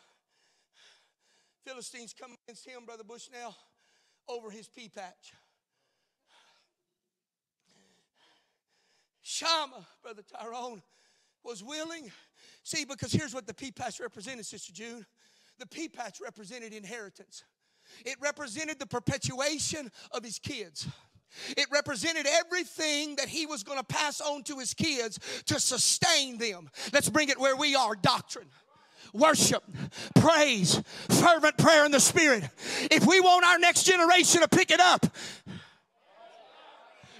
Philistines 1.64 2.14
come 2.18 2.35
against 2.44 2.66
him, 2.66 2.85
Brother 2.85 3.05
Bushnell, 3.05 3.57
over 4.29 4.51
his 4.51 4.68
pea 4.68 4.88
patch. 4.88 5.33
Shammah, 9.23 9.87
Brother 10.03 10.23
Tyrone, 10.23 10.83
was 11.44 11.62
willing. 11.62 12.11
See, 12.62 12.85
because 12.85 13.12
here's 13.12 13.35
what 13.35 13.47
the 13.47 13.55
pea 13.55 13.71
patch 13.71 14.01
represented, 14.01 14.47
Sister 14.47 14.73
June. 14.73 15.07
The 15.59 15.66
pea 15.66 15.88
patch 15.88 16.21
represented 16.23 16.73
inheritance. 16.73 17.44
It 18.05 18.16
represented 18.21 18.79
the 18.79 18.87
perpetuation 18.87 19.90
of 20.11 20.25
his 20.25 20.38
kids. 20.38 20.87
It 21.57 21.67
represented 21.71 22.27
everything 22.27 23.17
that 23.17 23.29
he 23.29 23.47
was 23.47 23.62
going 23.62 23.79
to 23.79 23.85
pass 23.85 24.21
on 24.21 24.43
to 24.45 24.59
his 24.59 24.75
kids 24.75 25.19
to 25.47 25.61
sustain 25.61 26.38
them. 26.38 26.71
Let's 26.93 27.09
bring 27.09 27.29
it 27.29 27.38
where 27.38 27.57
we 27.57 27.77
are 27.77 27.95
doctrine 27.95 28.49
worship, 29.12 29.64
praise, 30.14 30.83
fervent 31.09 31.57
prayer 31.57 31.85
in 31.85 31.93
the 31.93 32.01
Spirit. 32.01 32.45
If 32.91 33.07
we 33.07 33.21
want 33.21 33.45
our 33.45 33.59
next 33.59 33.85
generation 33.85 34.43
to 34.43 34.49
pick 34.49 34.71
it 34.71 34.81
up, 34.81 35.07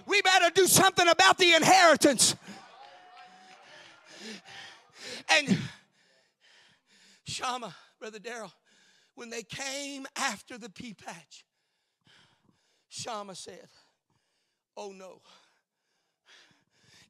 we 0.07 0.23
better 0.23 0.51
do 0.55 0.67
something 0.67 1.07
about 1.07 1.39
the 1.39 1.53
inheritance. 1.53 2.35
And 5.31 5.59
Shammah, 7.25 7.75
Brother 7.99 8.19
Daryl, 8.19 8.53
when 9.15 9.31
they 9.31 9.43
came 9.43 10.07
after 10.17 10.57
the 10.57 10.71
pea 10.71 10.95
patch, 10.95 11.45
Shammah 12.89 13.35
said, 13.35 13.69
Oh 14.79 14.93
no. 14.93 15.21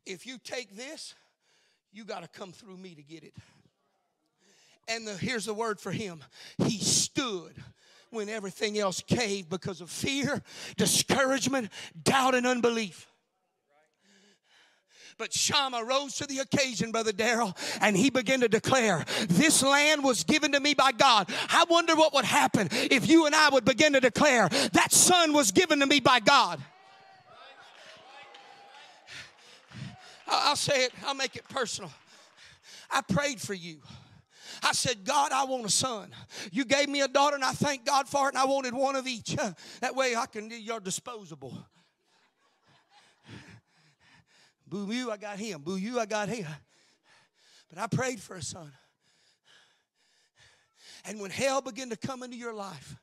If 0.07 0.26
you 0.26 0.38
take 0.42 0.74
this, 0.74 1.14
you 1.92 2.04
got 2.04 2.22
to 2.22 2.28
come 2.28 2.50
through 2.50 2.78
me 2.78 2.94
to 2.94 3.02
get 3.02 3.22
it. 3.22 3.35
And 4.88 5.07
the, 5.07 5.14
here's 5.14 5.44
the 5.44 5.52
word 5.52 5.78
for 5.78 5.92
him 5.92 6.24
He 6.64 6.78
stood 6.78 7.52
when 8.11 8.31
everything 8.31 8.78
else 8.78 9.02
caved 9.02 9.50
because 9.50 9.83
of 9.83 9.90
fear, 9.90 10.42
discouragement, 10.78 11.70
doubt, 12.02 12.35
and 12.35 12.46
unbelief. 12.46 13.07
But 15.18 15.35
Shammah 15.35 15.85
rose 15.85 16.14
to 16.18 16.26
the 16.26 16.38
occasion, 16.38 16.90
Brother 16.90 17.12
Darrell, 17.12 17.54
and 17.83 17.96
he 17.96 18.09
began 18.09 18.40
to 18.40 18.48
declare, 18.48 19.04
This 19.28 19.62
land 19.62 20.04
was 20.04 20.24
given 20.24 20.52
to 20.52 20.61
me 20.61 20.72
by 20.72 20.92
God. 20.92 21.28
I 21.50 21.66
wonder 21.68 21.94
what 21.96 22.14
would 22.14 22.24
happen 22.24 22.68
if 22.70 23.11
you 23.11 23.26
and 23.26 23.35
I 23.35 23.50
would 23.50 23.66
begin 23.66 23.92
to 23.92 24.00
declare, 24.00 24.48
That 24.72 24.90
son 24.90 25.35
was 25.35 25.52
given 25.52 25.81
to 25.81 25.87
me 25.87 26.00
by 26.00 26.20
God. 26.20 26.62
I'll 30.29 30.57
say 30.57 30.85
it, 30.85 30.93
I'll 31.07 31.14
make 31.14 31.37
it 31.37 31.49
personal. 31.49 31.91
I 32.91 33.01
prayed 33.01 33.41
for 33.41 33.55
you. 33.55 33.79
I 34.62 34.73
said, 34.73 35.05
God, 35.05 35.33
I 35.33 35.45
want 35.45 35.67
a 35.67 35.71
son. 35.71 36.11
You 36.51 36.64
gave 36.64 36.88
me 36.88 37.01
a 37.01 37.09
daughter, 37.09 37.37
and 37.37 37.45
I 37.45 37.53
thank 37.53 37.85
God 37.85 38.09
for 38.09 38.29
it, 38.29 38.35
and 38.35 38.38
I 38.38 38.45
wanted 38.45 38.75
one 38.75 38.97
of 38.97 39.07
each. 39.07 39.37
That 39.81 39.95
way 39.95 40.17
I 40.17 40.27
can, 40.27 40.51
you're 40.51 40.81
disposable. 40.81 41.57
Boo 44.67 44.91
you, 44.93 45.11
I 45.11 45.17
got 45.17 45.38
him. 45.38 45.62
Boo 45.62 45.77
you, 45.77 45.99
I 45.99 46.07
got 46.07 46.29
him. 46.29 46.47
But 47.71 47.79
I 47.79 47.87
prayed 47.87 48.21
for 48.21 48.37
a 48.37 48.43
son. 48.43 48.73
And 51.05 51.21
when 51.21 51.31
hell 51.31 51.61
began 51.61 51.91
to 51.91 51.97
come 51.97 52.23
into 52.23 52.37
your 52.37 52.53
life, 52.53 52.97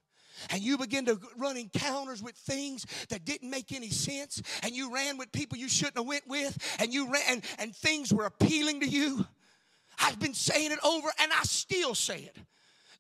and 0.50 0.62
you 0.62 0.78
begin 0.78 1.06
to 1.06 1.20
run 1.38 1.58
encounters 1.58 2.22
with 2.22 2.36
things 2.36 2.86
that 3.10 3.26
didn't 3.26 3.50
make 3.50 3.72
any 3.72 3.90
sense 3.90 4.42
and 4.64 4.74
you 4.74 4.94
ran 4.94 5.18
with 5.18 5.32
people 5.32 5.58
you 5.58 5.70
shouldn't 5.70 5.98
have 5.98 6.08
went 6.08 6.28
with 6.28 6.58
and 6.80 6.94
you 6.94 7.12
ran 7.12 7.24
and, 7.28 7.46
and 7.60 7.76
things 7.76 8.14
were 8.14 8.26
appealing 8.26 8.80
to 8.82 8.88
you. 8.88 9.26
I've 10.00 10.20
been 10.20 10.34
saying 10.34 10.72
it 10.72 10.80
over 10.84 11.08
and 11.22 11.32
i 11.32 11.44
still 11.44 11.96
say 11.96 12.20
it. 12.20 12.38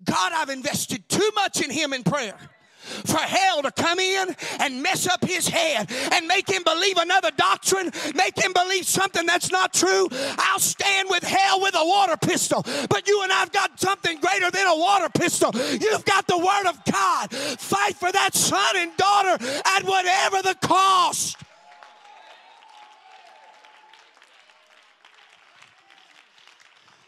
God 0.03 0.31
i've 0.33 0.49
invested 0.49 1.07
too 1.09 1.29
much 1.35 1.61
in 1.61 1.69
him 1.69 1.93
in 1.93 2.03
prayer 2.03 2.37
for 2.85 3.17
hell 3.17 3.61
to 3.63 3.71
come 3.71 3.99
in 3.99 4.35
and 4.59 4.81
mess 4.81 5.07
up 5.07 5.23
his 5.23 5.47
head 5.47 5.89
and 6.11 6.27
make 6.27 6.49
him 6.49 6.63
believe 6.63 6.97
another 6.97 7.31
doctrine, 7.37 7.91
make 8.13 8.37
him 8.37 8.53
believe 8.53 8.85
something 8.85 9.25
that's 9.25 9.51
not 9.51 9.73
true, 9.73 10.07
I'll 10.37 10.59
stand 10.59 11.09
with 11.09 11.23
hell 11.23 11.61
with 11.61 11.75
a 11.75 11.85
water 11.85 12.17
pistol. 12.17 12.63
But 12.89 13.07
you 13.07 13.23
and 13.23 13.31
I've 13.31 13.51
got 13.51 13.79
something 13.79 14.19
greater 14.19 14.51
than 14.51 14.67
a 14.67 14.77
water 14.77 15.09
pistol. 15.09 15.51
You've 15.53 16.05
got 16.05 16.27
the 16.27 16.37
Word 16.37 16.67
of 16.67 16.83
God. 16.91 17.31
Fight 17.31 17.95
for 17.95 18.11
that 18.11 18.35
son 18.35 18.75
and 18.77 18.95
daughter 18.97 19.43
at 19.65 19.83
whatever 19.83 20.41
the 20.41 20.55
cost. 20.61 21.37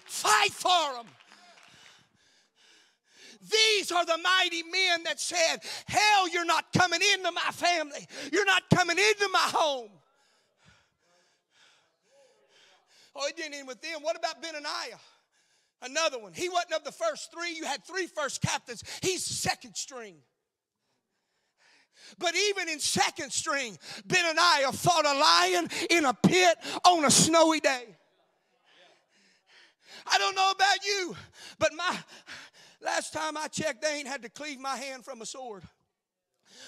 Fight 0.06 0.52
for 0.52 0.96
them. 0.96 1.17
These 3.52 3.92
are 3.92 4.06
the 4.06 4.18
mighty 4.18 4.64
men 4.64 5.04
that 5.04 5.20
said, 5.20 5.58
Hell, 5.88 6.28
you're 6.30 6.46
not 6.46 6.66
coming 6.74 7.00
into 7.14 7.32
my 7.32 7.52
family. 7.52 8.08
You're 8.32 8.46
not 8.46 8.64
coming 8.74 8.98
into 8.98 9.30
my 9.32 9.40
home. 9.40 9.90
Oh, 13.16 13.28
it 13.28 13.36
didn't 13.36 13.56
end 13.56 13.68
with 13.68 13.82
them. 13.82 14.02
What 14.02 14.16
about 14.16 14.42
Benaniah? 14.44 15.00
Another 15.82 16.20
one. 16.20 16.34
He 16.34 16.50
wasn't 16.50 16.74
of 16.74 16.84
the 16.84 16.92
first 16.92 17.32
three. 17.32 17.56
You 17.56 17.66
had 17.66 17.84
three 17.84 18.08
first 18.08 18.42
captains. 18.42 18.84
He's 19.02 19.24
second 19.24 19.76
string. 19.76 20.18
But 22.20 22.36
even 22.36 22.70
in 22.70 22.80
second 22.80 23.32
string, 23.32 23.78
Benaniah 24.08 24.74
fought 24.74 25.06
a 25.06 25.14
lion 25.14 25.70
in 25.90 26.06
a 26.06 26.14
pit 26.14 26.58
on 26.86 27.06
a 27.06 27.12
snowy 27.12 27.60
day. 27.60 27.97
I 30.06 30.18
don't 30.18 30.36
know 30.36 30.52
about 30.52 30.86
you, 30.86 31.16
but 31.60 31.72
my 31.76 31.98
last 32.82 33.14
time 33.14 33.38
I 33.38 33.48
checked, 33.48 33.82
they 33.82 33.98
ain't 33.98 34.08
had 34.08 34.22
to 34.24 34.30
cleave 34.30 34.60
my 34.60 34.76
hand 34.78 35.04
from 35.04 35.22
a 35.22 35.26
sword. 35.26 35.64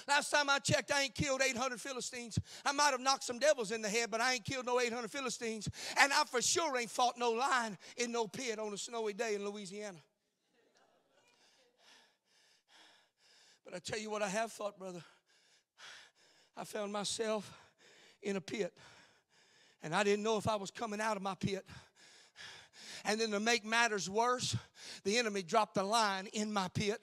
Last 0.08 0.30
time 0.30 0.48
I 0.48 0.58
checked, 0.58 0.92
I 0.92 1.02
ain't 1.02 1.14
killed 1.14 1.42
800 1.42 1.80
Philistines. 1.80 2.38
I 2.64 2.72
might 2.72 2.90
have 2.90 3.00
knocked 3.00 3.24
some 3.24 3.38
devils 3.38 3.70
in 3.70 3.82
the 3.82 3.88
head, 3.88 4.10
but 4.10 4.20
I 4.20 4.34
ain't 4.34 4.44
killed 4.44 4.66
no 4.66 4.80
800 4.80 5.10
Philistines. 5.10 5.68
And 5.98 6.12
I 6.12 6.24
for 6.24 6.42
sure 6.42 6.76
ain't 6.78 6.90
fought 6.90 7.18
no 7.18 7.32
lion 7.32 7.76
in 7.96 8.12
no 8.12 8.26
pit 8.26 8.58
on 8.58 8.72
a 8.72 8.78
snowy 8.78 9.12
day 9.12 9.34
in 9.34 9.44
Louisiana. 9.44 9.98
But 13.64 13.74
I 13.74 13.78
tell 13.78 13.98
you 13.98 14.10
what, 14.10 14.22
I 14.22 14.28
have 14.28 14.50
fought, 14.50 14.78
brother. 14.78 15.02
I 16.56 16.64
found 16.64 16.92
myself 16.92 17.50
in 18.22 18.36
a 18.36 18.40
pit, 18.40 18.72
and 19.82 19.94
I 19.94 20.02
didn't 20.02 20.24
know 20.24 20.36
if 20.36 20.48
I 20.48 20.56
was 20.56 20.70
coming 20.70 21.00
out 21.00 21.16
of 21.16 21.22
my 21.22 21.34
pit. 21.34 21.64
And 23.04 23.20
then 23.20 23.30
to 23.30 23.40
make 23.40 23.64
matters 23.64 24.08
worse, 24.08 24.56
the 25.04 25.18
enemy 25.18 25.42
dropped 25.42 25.76
a 25.76 25.82
line 25.82 26.26
in 26.32 26.52
my 26.52 26.68
pit 26.68 27.02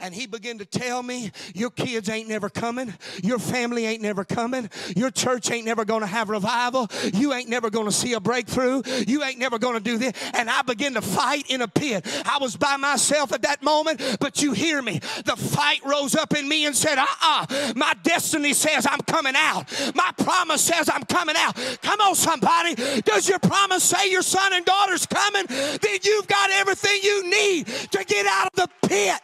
and 0.00 0.14
he 0.14 0.26
began 0.26 0.58
to 0.58 0.64
tell 0.64 1.02
me, 1.02 1.30
Your 1.54 1.70
kids 1.70 2.08
ain't 2.08 2.28
never 2.28 2.48
coming. 2.48 2.94
Your 3.22 3.38
family 3.38 3.86
ain't 3.86 4.02
never 4.02 4.24
coming. 4.24 4.70
Your 4.96 5.10
church 5.10 5.50
ain't 5.50 5.66
never 5.66 5.84
going 5.84 6.00
to 6.00 6.06
have 6.06 6.28
revival. 6.28 6.88
You 7.12 7.32
ain't 7.32 7.48
never 7.48 7.70
going 7.70 7.86
to 7.86 7.92
see 7.92 8.14
a 8.14 8.20
breakthrough. 8.20 8.82
You 9.06 9.22
ain't 9.22 9.38
never 9.38 9.58
going 9.58 9.74
to 9.74 9.82
do 9.82 9.98
this. 9.98 10.12
And 10.34 10.50
I 10.50 10.62
began 10.62 10.94
to 10.94 11.02
fight 11.02 11.50
in 11.50 11.62
a 11.62 11.68
pit. 11.68 12.06
I 12.26 12.38
was 12.40 12.56
by 12.56 12.76
myself 12.76 13.32
at 13.32 13.42
that 13.42 13.62
moment, 13.62 14.18
but 14.20 14.42
you 14.42 14.52
hear 14.52 14.82
me. 14.82 15.00
The 15.24 15.36
fight 15.36 15.80
rose 15.84 16.14
up 16.14 16.36
in 16.36 16.48
me 16.48 16.66
and 16.66 16.76
said, 16.76 16.98
Uh 16.98 17.02
uh-uh. 17.02 17.46
uh 17.48 17.72
my 17.76 17.94
destiny 18.02 18.52
says 18.52 18.86
I'm 18.88 19.00
coming 19.00 19.34
out. 19.36 19.70
My 19.94 20.10
promise 20.18 20.62
says 20.62 20.88
I'm 20.92 21.04
coming 21.04 21.36
out. 21.38 21.56
Come 21.82 22.00
on, 22.00 22.14
somebody. 22.14 22.74
Does 23.02 23.28
your 23.28 23.38
promise 23.38 23.84
say 23.84 24.10
your 24.10 24.22
son 24.22 24.52
and 24.52 24.64
daughter's 24.64 25.06
coming? 25.06 25.46
Then 25.46 25.98
you've 26.02 26.26
got 26.26 26.50
everything 26.50 27.00
you 27.02 27.30
need 27.30 27.66
to 27.66 28.04
get 28.04 28.26
out 28.26 28.48
of 28.48 28.52
the 28.54 28.88
pit. 28.88 29.20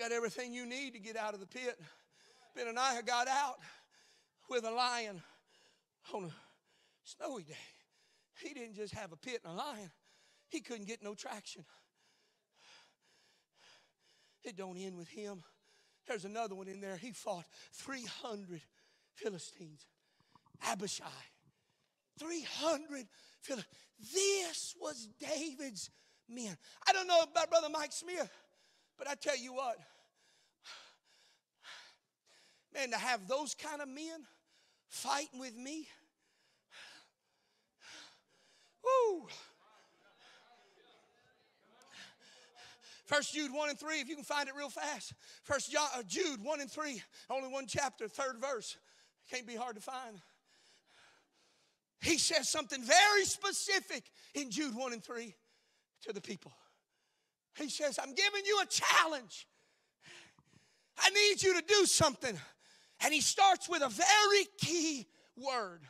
Got 0.00 0.12
everything 0.12 0.54
you 0.54 0.64
need 0.64 0.94
to 0.94 0.98
get 0.98 1.14
out 1.14 1.34
of 1.34 1.40
the 1.40 1.46
pit. 1.46 1.78
Ben 2.56 2.66
and 2.66 2.78
Benaniah 2.78 3.06
got 3.06 3.28
out 3.28 3.58
with 4.48 4.64
a 4.64 4.70
lion 4.70 5.20
on 6.14 6.24
a 6.24 6.30
snowy 7.04 7.42
day. 7.42 7.52
He 8.42 8.54
didn't 8.54 8.76
just 8.76 8.94
have 8.94 9.12
a 9.12 9.16
pit 9.16 9.42
and 9.44 9.52
a 9.52 9.56
lion, 9.56 9.90
he 10.48 10.60
couldn't 10.60 10.86
get 10.86 11.02
no 11.02 11.14
traction. 11.14 11.66
It 14.42 14.56
don't 14.56 14.78
end 14.78 14.96
with 14.96 15.08
him. 15.08 15.42
There's 16.08 16.24
another 16.24 16.54
one 16.54 16.66
in 16.66 16.80
there. 16.80 16.96
He 16.96 17.12
fought 17.12 17.44
300 17.74 18.62
Philistines. 19.12 19.84
Abishai. 20.66 21.04
300 22.18 23.06
Philistines. 23.42 23.74
This 24.14 24.74
was 24.80 25.08
David's 25.20 25.90
men. 26.26 26.56
I 26.88 26.92
don't 26.92 27.06
know 27.06 27.20
about 27.30 27.50
Brother 27.50 27.68
Mike 27.70 27.92
Smith. 27.92 28.30
But 29.00 29.08
I 29.08 29.14
tell 29.14 29.36
you 29.36 29.54
what, 29.54 29.78
man, 32.74 32.90
to 32.90 32.98
have 32.98 33.26
those 33.26 33.54
kind 33.54 33.80
of 33.80 33.88
men 33.88 34.26
fighting 34.88 35.40
with 35.40 35.56
me, 35.56 35.88
woo. 38.84 39.26
First 43.06 43.32
Jude 43.32 43.54
1 43.54 43.70
and 43.70 43.78
3, 43.78 44.00
if 44.00 44.08
you 44.10 44.16
can 44.16 44.22
find 44.22 44.50
it 44.50 44.54
real 44.54 44.68
fast. 44.68 45.14
First 45.44 45.74
uh, 45.74 46.02
Jude 46.06 46.44
1 46.44 46.60
and 46.60 46.70
3, 46.70 47.02
only 47.30 47.48
one 47.48 47.64
chapter, 47.66 48.06
third 48.06 48.36
verse. 48.38 48.76
Can't 49.30 49.46
be 49.46 49.56
hard 49.56 49.76
to 49.76 49.82
find. 49.82 50.20
He 52.02 52.18
says 52.18 52.50
something 52.50 52.82
very 52.82 53.24
specific 53.24 54.04
in 54.34 54.50
Jude 54.50 54.76
1 54.76 54.92
and 54.92 55.02
3 55.02 55.34
to 56.02 56.12
the 56.12 56.20
people. 56.20 56.52
He 57.60 57.68
says, 57.68 57.98
I'm 58.02 58.14
giving 58.14 58.42
you 58.46 58.60
a 58.62 58.66
challenge. 58.66 59.46
I 60.98 61.10
need 61.10 61.42
you 61.42 61.54
to 61.60 61.66
do 61.66 61.86
something. 61.86 62.38
And 63.02 63.14
he 63.14 63.20
starts 63.20 63.68
with 63.68 63.82
a 63.82 63.88
very 63.88 64.46
key 64.58 65.06
word. 65.36 65.82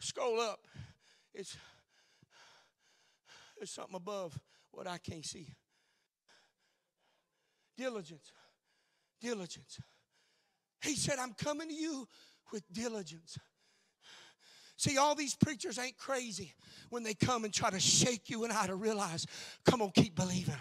Scroll 0.00 0.40
up. 0.40 0.66
It's 1.34 1.56
there's 3.56 3.70
something 3.70 3.94
above 3.94 4.38
what 4.72 4.88
I 4.88 4.98
can't 4.98 5.24
see. 5.24 5.54
Diligence. 7.76 8.32
Diligence. 9.20 9.78
He 10.82 10.96
said, 10.96 11.18
I'm 11.20 11.32
coming 11.34 11.68
to 11.68 11.74
you 11.74 12.08
with 12.52 12.64
diligence. 12.72 13.38
See, 14.82 14.98
all 14.98 15.14
these 15.14 15.36
preachers 15.36 15.78
ain't 15.78 15.96
crazy 15.96 16.54
when 16.90 17.04
they 17.04 17.14
come 17.14 17.44
and 17.44 17.54
try 17.54 17.70
to 17.70 17.78
shake 17.78 18.28
you 18.28 18.42
and 18.42 18.52
I 18.52 18.66
to 18.66 18.74
realize, 18.74 19.28
come 19.64 19.80
on, 19.80 19.92
keep 19.92 20.16
believing. 20.16 20.56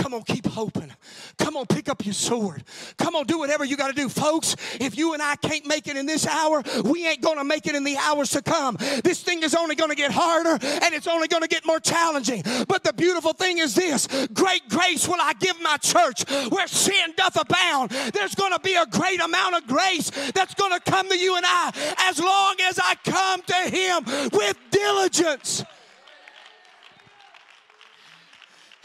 Come 0.00 0.14
on, 0.14 0.22
keep 0.22 0.46
hoping. 0.46 0.90
Come 1.36 1.58
on, 1.58 1.66
pick 1.66 1.90
up 1.90 2.06
your 2.06 2.14
sword. 2.14 2.64
Come 2.96 3.14
on, 3.14 3.26
do 3.26 3.38
whatever 3.38 3.66
you 3.66 3.76
got 3.76 3.88
to 3.88 3.92
do. 3.92 4.08
Folks, 4.08 4.56
if 4.80 4.96
you 4.96 5.12
and 5.12 5.20
I 5.20 5.36
can't 5.36 5.66
make 5.66 5.88
it 5.88 5.96
in 5.98 6.06
this 6.06 6.26
hour, 6.26 6.62
we 6.84 7.06
ain't 7.06 7.20
going 7.20 7.36
to 7.36 7.44
make 7.44 7.66
it 7.66 7.74
in 7.74 7.84
the 7.84 7.98
hours 7.98 8.30
to 8.30 8.40
come. 8.40 8.78
This 9.04 9.22
thing 9.22 9.42
is 9.42 9.54
only 9.54 9.74
going 9.74 9.90
to 9.90 9.96
get 9.96 10.10
harder 10.10 10.52
and 10.52 10.94
it's 10.94 11.06
only 11.06 11.28
going 11.28 11.42
to 11.42 11.48
get 11.48 11.66
more 11.66 11.80
challenging. 11.80 12.42
But 12.66 12.82
the 12.82 12.94
beautiful 12.94 13.34
thing 13.34 13.58
is 13.58 13.74
this 13.74 14.08
great 14.32 14.66
grace 14.70 15.06
will 15.06 15.20
I 15.20 15.34
give 15.34 15.60
my 15.60 15.76
church 15.76 16.24
where 16.48 16.66
sin 16.66 17.12
doth 17.16 17.38
abound. 17.38 17.90
There's 17.90 18.34
going 18.34 18.52
to 18.52 18.60
be 18.60 18.76
a 18.76 18.86
great 18.86 19.20
amount 19.20 19.56
of 19.56 19.66
grace 19.66 20.10
that's 20.32 20.54
going 20.54 20.72
to 20.72 20.80
come 20.90 21.10
to 21.10 21.18
you 21.18 21.36
and 21.36 21.44
I 21.46 21.72
as 22.08 22.18
long 22.18 22.56
as 22.62 22.80
I 22.82 22.94
come 23.04 23.42
to 23.42 23.54
Him 23.70 24.30
with 24.32 24.56
diligence. 24.70 25.62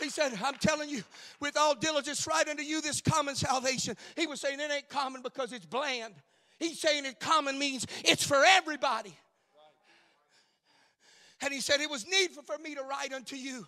He 0.05 0.11
said, 0.11 0.33
I'm 0.43 0.53
telling 0.53 0.87
you, 0.87 1.03
with 1.39 1.57
all 1.57 1.73
diligence, 1.73 2.27
right 2.27 2.47
unto 2.47 2.61
you 2.61 2.79
this 2.79 3.01
common 3.01 3.33
salvation. 3.33 3.97
He 4.15 4.27
was 4.27 4.39
saying 4.39 4.59
it 4.59 4.71
ain't 4.71 4.87
common 4.87 5.23
because 5.23 5.51
it's 5.51 5.65
bland. 5.65 6.13
He's 6.59 6.79
saying 6.79 7.05
it 7.05 7.19
common 7.19 7.57
means 7.57 7.87
it's 8.03 8.23
for 8.23 8.45
everybody. 8.45 9.17
And 11.41 11.51
he 11.51 11.59
said, 11.59 11.81
It 11.81 11.89
was 11.89 12.05
needful 12.05 12.43
for 12.43 12.59
me 12.59 12.75
to 12.75 12.83
write 12.83 13.13
unto 13.13 13.35
you 13.35 13.65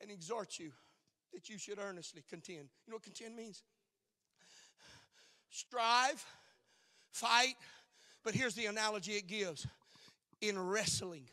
and 0.00 0.12
exhort 0.12 0.60
you 0.60 0.70
that 1.34 1.48
you 1.48 1.58
should 1.58 1.80
earnestly 1.80 2.22
contend. 2.30 2.68
You 2.86 2.92
know 2.92 2.94
what 2.94 3.02
contend 3.02 3.34
means? 3.34 3.64
Strive, 5.50 6.24
fight, 7.10 7.56
but 8.22 8.32
here's 8.32 8.54
the 8.54 8.66
analogy 8.66 9.14
it 9.14 9.26
gives 9.26 9.66
in 10.40 10.56
wrestling. 10.56 11.24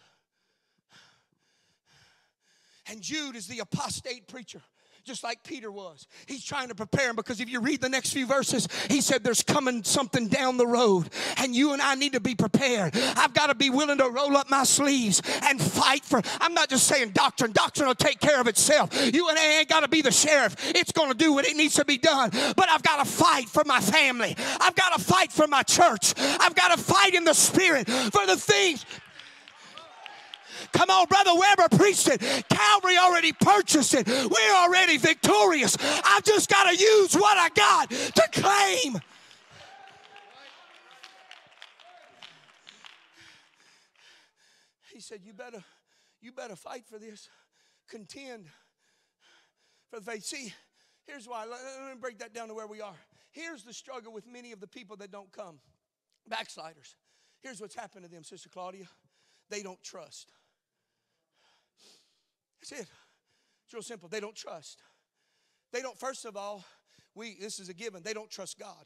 And 2.89 3.01
Jude 3.01 3.35
is 3.35 3.47
the 3.47 3.59
apostate 3.59 4.27
preacher 4.27 4.61
just 5.07 5.23
like 5.23 5.41
Peter 5.41 5.71
was. 5.71 6.05
He's 6.27 6.43
trying 6.43 6.67
to 6.67 6.75
prepare 6.75 7.09
him 7.09 7.15
because 7.15 7.39
if 7.39 7.49
you 7.49 7.61
read 7.61 7.79
the 7.79 7.87
next 7.87 8.11
few 8.11 8.27
verses, 8.27 8.67
he 8.89 8.99
said 8.99 9.23
there's 9.23 9.41
coming 9.41 9.83
something 9.85 10.27
down 10.27 10.57
the 10.57 10.67
road, 10.67 11.09
and 11.37 11.55
you 11.55 11.71
and 11.71 11.81
I 11.81 11.95
need 11.95 12.11
to 12.13 12.19
be 12.19 12.35
prepared. 12.35 12.95
I've 13.15 13.33
got 13.33 13.47
to 13.47 13.55
be 13.55 13.69
willing 13.69 13.97
to 13.99 14.09
roll 14.09 14.35
up 14.35 14.49
my 14.49 14.65
sleeves 14.65 15.21
and 15.43 15.61
fight 15.61 16.03
for. 16.03 16.21
I'm 16.41 16.53
not 16.53 16.69
just 16.69 16.87
saying 16.87 17.11
doctrine, 17.11 17.53
doctrine 17.53 17.87
will 17.87 17.95
take 17.95 18.19
care 18.19 18.41
of 18.41 18.47
itself. 18.47 18.89
You 19.13 19.29
and 19.29 19.39
I 19.39 19.59
ain't 19.59 19.69
got 19.69 19.79
to 19.79 19.87
be 19.87 20.01
the 20.01 20.11
sheriff, 20.11 20.55
it's 20.75 20.91
going 20.91 21.09
to 21.09 21.17
do 21.17 21.31
what 21.31 21.47
it 21.47 21.55
needs 21.55 21.75
to 21.75 21.85
be 21.85 21.97
done. 21.97 22.29
But 22.31 22.69
I've 22.69 22.83
got 22.83 23.03
to 23.03 23.09
fight 23.09 23.47
for 23.47 23.63
my 23.63 23.79
family, 23.79 24.35
I've 24.59 24.75
got 24.75 24.97
to 24.97 25.01
fight 25.01 25.31
for 25.31 25.47
my 25.47 25.63
church, 25.63 26.13
I've 26.17 26.53
got 26.53 26.75
to 26.75 26.83
fight 26.83 27.13
in 27.13 27.23
the 27.23 27.33
spirit 27.33 27.89
for 27.89 28.25
the 28.25 28.35
things 28.35 28.85
Come 30.71 30.89
on, 30.89 31.07
Brother 31.07 31.31
Weber 31.35 31.77
preached 31.77 32.07
it. 32.07 32.21
Calvary 32.49 32.97
already 32.97 33.33
purchased 33.33 33.93
it. 33.93 34.07
We're 34.07 34.55
already 34.55 34.97
victorious. 34.97 35.77
I've 36.03 36.23
just 36.23 36.49
got 36.49 36.69
to 36.69 36.75
use 36.75 37.13
what 37.15 37.37
I 37.37 37.49
got 37.49 37.89
to 37.89 38.29
claim. 38.31 39.01
He 44.93 45.01
said, 45.01 45.21
You 45.23 45.33
better, 45.33 45.63
you 46.21 46.31
better 46.31 46.55
fight 46.55 46.85
for 46.87 46.97
this. 46.97 47.29
Contend 47.87 48.47
for 49.89 49.99
the 49.99 50.11
faith. 50.11 50.25
See, 50.25 50.53
here's 51.05 51.27
why. 51.27 51.45
Let 51.45 51.59
me 51.93 51.99
break 52.01 52.19
that 52.19 52.33
down 52.33 52.47
to 52.47 52.53
where 52.53 52.67
we 52.67 52.81
are. 52.81 52.95
Here's 53.31 53.63
the 53.63 53.73
struggle 53.73 54.11
with 54.11 54.25
many 54.25 54.51
of 54.51 54.59
the 54.59 54.67
people 54.67 54.95
that 54.97 55.11
don't 55.11 55.31
come. 55.31 55.59
Backsliders. 56.27 56.95
Here's 57.41 57.61
what's 57.61 57.75
happened 57.75 58.05
to 58.05 58.11
them, 58.11 58.23
Sister 58.23 58.49
Claudia. 58.49 58.87
They 59.49 59.61
don't 59.61 59.81
trust. 59.83 60.33
That's 62.59 62.71
it. 62.71 62.87
It's 63.65 63.73
real 63.73 63.83
simple. 63.83 64.09
They 64.09 64.19
don't 64.19 64.35
trust. 64.35 64.81
They 65.71 65.81
don't, 65.81 65.97
first 65.97 66.25
of 66.25 66.37
all, 66.37 66.63
we, 67.15 67.35
this 67.39 67.59
is 67.59 67.69
a 67.69 67.73
given, 67.73 68.03
they 68.03 68.13
don't 68.13 68.29
trust 68.29 68.59
God. 68.59 68.85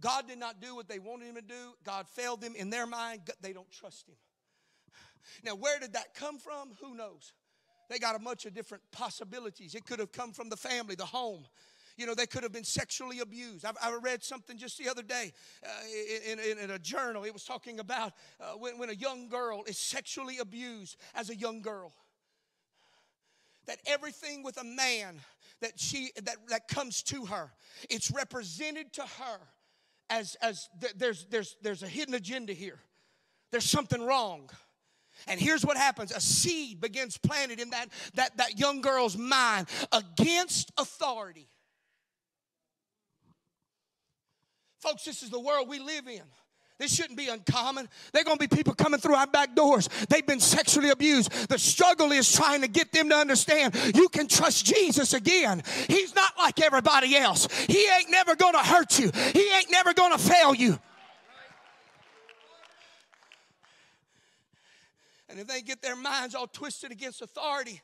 God 0.00 0.28
did 0.28 0.38
not 0.38 0.60
do 0.60 0.76
what 0.76 0.88
they 0.88 0.98
wanted 0.98 1.28
him 1.28 1.34
to 1.34 1.42
do. 1.42 1.72
God 1.84 2.06
failed 2.06 2.40
them 2.40 2.54
in 2.54 2.70
their 2.70 2.86
mind. 2.86 3.22
They 3.40 3.52
don't 3.52 3.70
trust 3.70 4.08
him. 4.08 4.14
Now, 5.42 5.56
where 5.56 5.80
did 5.80 5.94
that 5.94 6.14
come 6.14 6.38
from? 6.38 6.70
Who 6.80 6.94
knows? 6.94 7.32
They 7.88 7.98
got 7.98 8.14
a 8.14 8.18
bunch 8.18 8.46
of 8.46 8.54
different 8.54 8.84
possibilities. 8.92 9.74
It 9.74 9.84
could 9.84 9.98
have 9.98 10.12
come 10.12 10.32
from 10.32 10.48
the 10.50 10.56
family, 10.56 10.94
the 10.94 11.04
home. 11.04 11.46
You 11.96 12.06
know, 12.06 12.14
they 12.14 12.26
could 12.26 12.44
have 12.44 12.52
been 12.52 12.64
sexually 12.64 13.18
abused. 13.18 13.64
I've, 13.64 13.76
I 13.82 13.98
read 14.00 14.22
something 14.22 14.56
just 14.56 14.78
the 14.78 14.88
other 14.88 15.02
day 15.02 15.32
uh, 15.64 15.68
in, 16.30 16.38
in, 16.38 16.58
in, 16.58 16.70
a 16.70 16.78
journal. 16.78 17.24
It 17.24 17.32
was 17.32 17.44
talking 17.44 17.80
about 17.80 18.12
uh, 18.40 18.52
when, 18.52 18.78
when 18.78 18.88
a 18.88 18.94
young 18.94 19.28
girl 19.28 19.64
is 19.66 19.78
sexually 19.78 20.38
abused 20.38 20.96
as 21.14 21.28
a 21.28 21.34
young 21.34 21.60
girl. 21.60 21.92
That 23.68 23.78
everything 23.86 24.42
with 24.42 24.60
a 24.60 24.64
man 24.64 25.20
that 25.60 25.78
she 25.78 26.10
that, 26.24 26.36
that 26.48 26.66
comes 26.66 27.02
to 27.04 27.26
her, 27.26 27.52
it's 27.88 28.10
represented 28.10 28.92
to 28.94 29.02
her 29.02 29.38
as 30.10 30.36
as 30.42 30.68
th- 30.80 30.94
there's 30.96 31.26
there's 31.26 31.56
there's 31.62 31.84
a 31.84 31.88
hidden 31.88 32.14
agenda 32.14 32.52
here. 32.52 32.80
There's 33.52 33.68
something 33.70 34.02
wrong. 34.02 34.50
And 35.26 35.40
here's 35.40 35.64
what 35.64 35.76
happens 35.76 36.12
a 36.12 36.20
seed 36.20 36.80
begins 36.80 37.18
planted 37.18 37.60
in 37.60 37.70
that, 37.70 37.88
that, 38.14 38.36
that 38.36 38.58
young 38.58 38.80
girl's 38.80 39.16
mind 39.16 39.68
against 39.92 40.72
authority. 40.78 41.48
Folks, 44.78 45.04
this 45.04 45.22
is 45.22 45.30
the 45.30 45.40
world 45.40 45.68
we 45.68 45.80
live 45.80 46.06
in. 46.06 46.22
This 46.78 46.94
shouldn't 46.94 47.18
be 47.18 47.28
uncommon. 47.28 47.88
They're 48.12 48.22
going 48.22 48.38
to 48.38 48.48
be 48.48 48.54
people 48.54 48.72
coming 48.72 49.00
through 49.00 49.16
our 49.16 49.26
back 49.26 49.56
doors. 49.56 49.88
They've 50.08 50.26
been 50.26 50.38
sexually 50.38 50.90
abused. 50.90 51.48
The 51.48 51.58
struggle 51.58 52.12
is 52.12 52.32
trying 52.32 52.60
to 52.60 52.68
get 52.68 52.92
them 52.92 53.08
to 53.08 53.16
understand 53.16 53.74
you 53.96 54.08
can 54.08 54.28
trust 54.28 54.64
Jesus 54.64 55.12
again. 55.12 55.62
He's 55.88 56.14
not 56.14 56.32
like 56.38 56.60
everybody 56.60 57.16
else. 57.16 57.48
He 57.66 57.84
ain't 57.96 58.10
never 58.10 58.36
going 58.36 58.52
to 58.52 58.60
hurt 58.60 58.98
you, 58.98 59.10
He 59.32 59.52
ain't 59.56 59.70
never 59.70 59.92
going 59.92 60.12
to 60.12 60.18
fail 60.18 60.54
you. 60.54 60.78
And 65.28 65.38
if 65.38 65.46
they 65.46 65.60
get 65.60 65.82
their 65.82 65.96
minds 65.96 66.34
all 66.34 66.46
twisted 66.46 66.90
against 66.90 67.20
authority, 67.20 67.82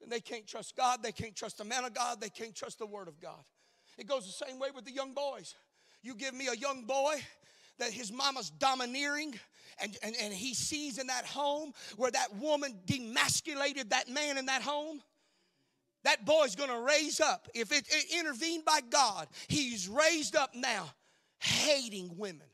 then 0.00 0.08
they 0.08 0.20
can't 0.20 0.46
trust 0.46 0.74
God, 0.74 1.02
they 1.02 1.12
can't 1.12 1.36
trust 1.36 1.58
the 1.58 1.64
man 1.64 1.84
of 1.84 1.94
God, 1.94 2.20
they 2.20 2.30
can't 2.30 2.54
trust 2.54 2.78
the 2.78 2.86
word 2.86 3.08
of 3.08 3.20
God. 3.20 3.44
It 3.98 4.06
goes 4.06 4.26
the 4.26 4.46
same 4.46 4.58
way 4.58 4.70
with 4.74 4.84
the 4.84 4.92
young 4.92 5.12
boys. 5.12 5.54
You 6.02 6.14
give 6.14 6.34
me 6.34 6.48
a 6.48 6.54
young 6.54 6.84
boy 6.84 7.20
that 7.78 7.90
his 7.90 8.12
mama's 8.12 8.50
domineering, 8.50 9.38
and, 9.80 9.96
and, 10.02 10.14
and 10.20 10.32
he 10.32 10.54
sees 10.54 10.98
in 10.98 11.06
that 11.08 11.24
home 11.24 11.72
where 11.96 12.10
that 12.10 12.34
woman 12.36 12.74
demasculated 12.86 13.90
that 13.90 14.08
man 14.08 14.38
in 14.38 14.46
that 14.46 14.62
home. 14.62 15.00
That 16.04 16.24
boy's 16.24 16.54
gonna 16.54 16.80
raise 16.80 17.20
up. 17.20 17.48
If 17.54 17.72
it, 17.72 17.86
it 17.90 18.18
intervened 18.18 18.64
by 18.64 18.80
God, 18.88 19.28
he's 19.48 19.88
raised 19.88 20.36
up 20.36 20.54
now 20.54 20.90
hating 21.38 22.16
women. 22.16 22.46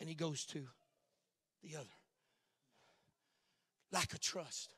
And 0.00 0.08
he 0.08 0.14
goes 0.14 0.44
to 0.46 0.66
the 1.62 1.76
other 1.76 1.86
lack 3.92 4.12
of 4.12 4.20
trust 4.20 4.74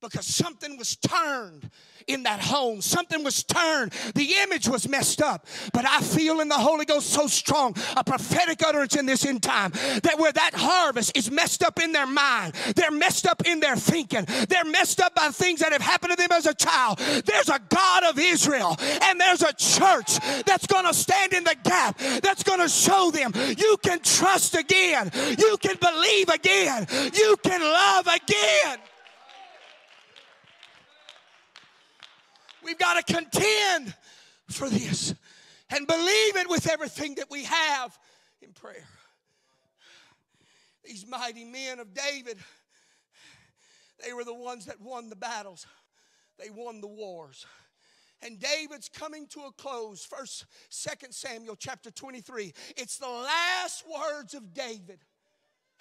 because 0.00 0.26
something 0.26 0.78
was 0.78 0.96
turned 0.96 1.70
in 2.06 2.22
that 2.22 2.40
home. 2.40 2.80
Something 2.80 3.22
was 3.22 3.42
turned. 3.42 3.92
The 4.14 4.34
image 4.42 4.68
was 4.68 4.88
messed 4.88 5.20
up. 5.20 5.46
But 5.72 5.84
I 5.86 6.00
feel 6.00 6.40
in 6.40 6.48
the 6.48 6.54
Holy 6.54 6.84
Ghost 6.84 7.10
so 7.10 7.26
strong 7.26 7.76
a 7.96 8.02
prophetic 8.02 8.62
utterance 8.66 8.96
in 8.96 9.06
this 9.06 9.26
end 9.26 9.42
time 9.42 9.72
that 10.02 10.14
where 10.18 10.32
that 10.32 10.54
harvest 10.54 11.16
is 11.16 11.30
messed 11.30 11.62
up 11.62 11.80
in 11.80 11.92
their 11.92 12.06
mind, 12.06 12.54
they're 12.76 12.90
messed 12.90 13.26
up 13.26 13.46
in 13.46 13.60
their 13.60 13.76
thinking, 13.76 14.24
they're 14.48 14.64
messed 14.64 15.00
up 15.00 15.14
by 15.14 15.28
things 15.28 15.60
that 15.60 15.72
have 15.72 15.82
happened 15.82 16.12
to 16.12 16.16
them 16.16 16.32
as 16.32 16.46
a 16.46 16.54
child. 16.54 16.98
There's 16.98 17.48
a 17.48 17.60
God 17.68 18.04
of 18.04 18.18
Israel 18.18 18.76
and 19.02 19.20
there's 19.20 19.42
a 19.42 19.52
church 19.52 20.18
that's 20.46 20.66
going 20.66 20.86
to 20.86 20.94
stand 20.94 21.32
in 21.32 21.44
the 21.44 21.56
gap, 21.62 21.98
that's 21.98 22.42
going 22.42 22.60
to 22.60 22.68
show 22.68 23.10
them 23.10 23.32
you 23.58 23.76
can 23.82 24.00
trust 24.00 24.54
again, 24.56 25.10
you 25.38 25.56
can 25.58 25.76
believe 25.76 26.28
again, 26.28 26.86
you 27.12 27.36
can 27.42 27.60
love 27.60 28.06
again. 28.06 28.78
We've 32.70 32.78
got 32.78 33.04
to 33.04 33.12
contend 33.12 33.92
for 34.48 34.70
this 34.70 35.12
and 35.70 35.88
believe 35.88 36.36
it 36.36 36.48
with 36.48 36.70
everything 36.70 37.16
that 37.16 37.28
we 37.28 37.42
have 37.42 37.98
in 38.40 38.52
prayer. 38.52 38.86
These 40.84 41.04
mighty 41.04 41.44
men 41.44 41.80
of 41.80 41.92
David, 41.92 42.38
they 44.06 44.12
were 44.12 44.22
the 44.22 44.32
ones 44.32 44.66
that 44.66 44.80
won 44.80 45.08
the 45.08 45.16
battles, 45.16 45.66
they 46.38 46.48
won 46.48 46.80
the 46.80 46.86
wars. 46.86 47.44
And 48.22 48.38
David's 48.38 48.88
coming 48.88 49.26
to 49.30 49.40
a 49.46 49.52
close. 49.52 50.04
First, 50.04 50.46
Second 50.68 51.12
Samuel 51.12 51.56
chapter 51.56 51.90
23. 51.90 52.52
It's 52.76 52.98
the 52.98 53.08
last 53.08 53.82
words 53.84 54.34
of 54.34 54.54
David. 54.54 55.00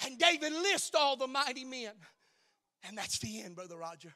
And 0.03 0.17
David 0.17 0.53
lists 0.53 0.95
all 0.97 1.17
the 1.17 1.27
mighty 1.27 1.65
men. 1.65 1.93
And 2.87 2.97
that's 2.97 3.19
the 3.19 3.43
end, 3.43 3.55
Brother 3.55 3.77
Roger. 3.77 4.15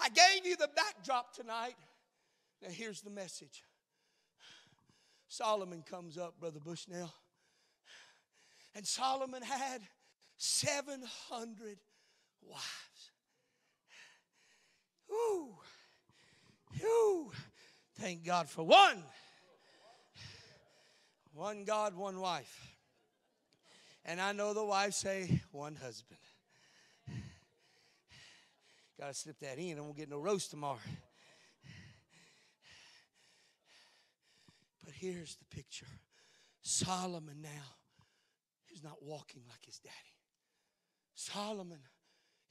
I 0.00 0.08
gave 0.08 0.46
you 0.46 0.56
the 0.56 0.68
backdrop 0.74 1.34
tonight. 1.34 1.76
Now, 2.62 2.68
here's 2.70 3.00
the 3.00 3.10
message 3.10 3.64
Solomon 5.28 5.82
comes 5.88 6.18
up, 6.18 6.38
Brother 6.38 6.60
Bushnell. 6.60 7.12
And 8.74 8.86
Solomon 8.86 9.42
had 9.42 9.82
700 10.36 11.78
wives. 12.42 13.10
Ooh, 15.10 15.54
ooh. 16.82 17.30
Thank 17.96 18.24
God 18.24 18.48
for 18.48 18.64
one. 18.64 19.02
One 21.34 21.64
God, 21.64 21.94
one 21.94 22.18
wife. 22.20 22.74
And 24.04 24.20
I 24.20 24.32
know 24.32 24.52
the 24.52 24.64
wives 24.64 24.96
say 24.96 25.40
one 25.50 25.76
husband. 25.76 26.18
Got 29.02 29.08
to 29.08 29.14
slip 29.14 29.40
that 29.40 29.58
in. 29.58 29.78
I 29.78 29.80
won't 29.80 29.96
get 29.96 30.08
no 30.08 30.20
roast 30.20 30.52
tomorrow. 30.52 30.78
But 34.84 34.94
here's 34.94 35.34
the 35.34 35.44
picture 35.46 35.88
Solomon 36.62 37.42
now 37.42 37.48
is 38.72 38.84
not 38.84 39.02
walking 39.02 39.42
like 39.48 39.66
his 39.66 39.80
daddy. 39.80 39.96
Solomon 41.16 41.80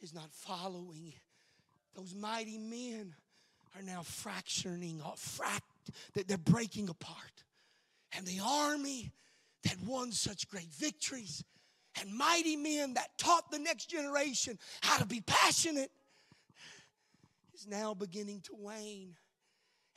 is 0.02 0.14
not 0.14 0.30
following. 0.30 1.14
Those 1.96 2.14
mighty 2.14 2.58
men 2.58 3.16
are 3.74 3.82
now 3.82 4.02
fracturing, 4.02 5.02
fract, 5.16 5.62
they're 6.28 6.38
breaking 6.38 6.90
apart. 6.90 7.46
And 8.12 8.26
the 8.26 8.42
army 8.46 9.14
that 9.64 9.78
won 9.86 10.12
such 10.12 10.50
great 10.50 10.74
victories 10.74 11.46
and 12.02 12.14
mighty 12.14 12.58
men 12.58 12.96
that 12.96 13.18
taught 13.18 13.50
the 13.52 13.60
next 13.60 13.90
generation 13.90 14.60
how 14.82 14.98
to 14.98 15.06
be 15.06 15.22
passionate 15.22 15.92
is 17.62 17.68
now 17.68 17.94
beginning 17.94 18.42
to 18.42 18.52
wane. 18.58 19.16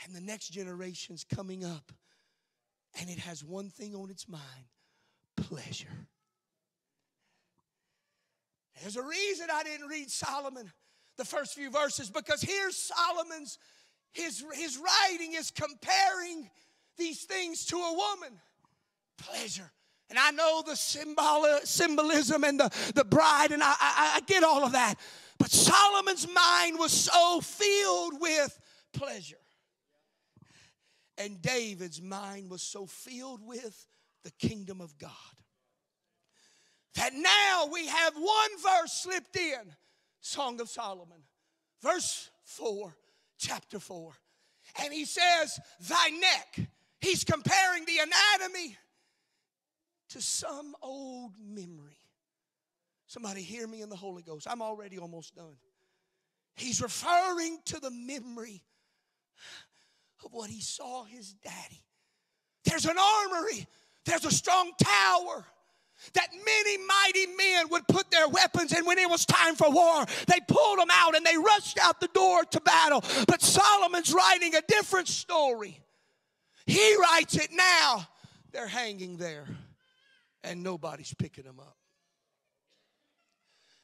And 0.04 0.14
the 0.14 0.20
next 0.20 0.48
generation's 0.48 1.24
coming 1.24 1.64
up. 1.64 1.92
And 3.00 3.08
it 3.08 3.18
has 3.18 3.44
one 3.44 3.70
thing 3.70 3.94
on 3.94 4.10
its 4.10 4.28
mind 4.28 4.42
pleasure. 5.36 6.08
There's 8.80 8.96
a 8.96 9.02
reason 9.02 9.48
I 9.52 9.62
didn't 9.62 9.88
read 9.88 10.10
Solomon 10.10 10.70
the 11.16 11.24
first 11.24 11.54
few 11.54 11.70
verses 11.70 12.10
because 12.10 12.42
here's 12.42 12.76
Solomon's 12.76 13.58
his, 14.12 14.44
his 14.54 14.78
writing 14.78 15.34
is 15.34 15.50
comparing 15.50 16.48
these 16.96 17.24
things 17.24 17.64
to 17.66 17.76
a 17.76 17.92
woman. 17.92 18.38
Pleasure. 19.18 19.72
And 20.08 20.18
I 20.18 20.30
know 20.30 20.62
the 20.64 20.76
symbol, 20.76 21.46
symbolism 21.64 22.44
and 22.44 22.60
the, 22.60 22.70
the 22.94 23.04
bride, 23.04 23.50
and 23.50 23.62
I, 23.62 23.74
I, 23.80 24.12
I 24.16 24.20
get 24.26 24.44
all 24.44 24.64
of 24.64 24.72
that. 24.72 24.94
But 25.38 25.50
Solomon's 25.50 26.26
mind 26.28 26.78
was 26.78 26.92
so 26.92 27.40
filled 27.40 28.20
with 28.20 28.58
pleasure. 28.92 29.36
And 31.18 31.40
David's 31.40 32.02
mind 32.02 32.50
was 32.50 32.62
so 32.62 32.86
filled 32.86 33.46
with 33.46 33.86
the 34.24 34.30
kingdom 34.32 34.80
of 34.80 34.98
God 34.98 35.10
that 36.94 37.12
now 37.12 37.68
we 37.72 37.86
have 37.86 38.14
one 38.14 38.50
verse 38.62 38.92
slipped 38.92 39.36
in 39.36 39.74
Song 40.20 40.60
of 40.60 40.68
Solomon, 40.68 41.22
verse 41.82 42.30
4, 42.44 42.96
chapter 43.38 43.78
4. 43.78 44.12
And 44.82 44.92
he 44.92 45.04
says, 45.04 45.58
Thy 45.88 46.08
neck. 46.08 46.68
He's 47.00 47.22
comparing 47.22 47.84
the 47.84 47.98
anatomy 47.98 48.76
to 50.10 50.22
some 50.22 50.74
old 50.80 51.34
memory. 51.38 51.98
Somebody 53.14 53.42
hear 53.42 53.68
me 53.68 53.80
in 53.80 53.90
the 53.90 53.94
Holy 53.94 54.24
Ghost. 54.24 54.48
I'm 54.50 54.60
already 54.60 54.98
almost 54.98 55.36
done. 55.36 55.54
He's 56.56 56.82
referring 56.82 57.60
to 57.66 57.78
the 57.78 57.92
memory 57.92 58.64
of 60.24 60.32
what 60.32 60.50
he 60.50 60.60
saw 60.60 61.04
his 61.04 61.32
daddy. 61.34 61.84
There's 62.64 62.86
an 62.86 62.96
armory, 62.98 63.68
there's 64.04 64.24
a 64.24 64.32
strong 64.32 64.72
tower 64.82 65.44
that 66.14 66.26
many 66.32 66.76
mighty 66.78 67.26
men 67.36 67.68
would 67.70 67.86
put 67.86 68.10
their 68.10 68.26
weapons 68.26 68.72
and 68.72 68.84
when 68.84 68.98
it 68.98 69.08
was 69.08 69.24
time 69.24 69.54
for 69.54 69.70
war 69.70 70.04
they 70.26 70.40
pulled 70.48 70.80
them 70.80 70.88
out 70.90 71.14
and 71.14 71.24
they 71.24 71.36
rushed 71.36 71.78
out 71.78 72.00
the 72.00 72.08
door 72.08 72.42
to 72.42 72.60
battle 72.62 73.00
but 73.28 73.40
solomon's 73.40 74.12
writing 74.12 74.56
a 74.56 74.60
different 74.66 75.06
story 75.06 75.78
he 76.66 76.96
writes 76.96 77.36
it 77.36 77.50
now 77.52 78.08
they're 78.50 78.66
hanging 78.66 79.16
there 79.16 79.46
and 80.42 80.64
nobody's 80.64 81.14
picking 81.14 81.44
them 81.44 81.60
up 81.60 81.76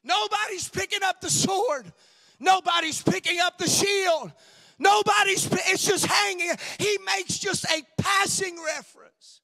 Nobody's 0.03 0.69
picking 0.69 1.03
up 1.03 1.21
the 1.21 1.31
sword. 1.31 1.93
Nobody's 2.39 3.03
picking 3.03 3.39
up 3.41 3.59
the 3.59 3.69
shield. 3.69 4.33
Nobody's, 4.79 5.47
it's 5.53 5.85
just 5.85 6.07
hanging. 6.07 6.53
He 6.79 6.99
makes 7.05 7.39
just 7.39 7.65
a 7.67 7.83
passing 7.99 8.57
reference 8.65 9.41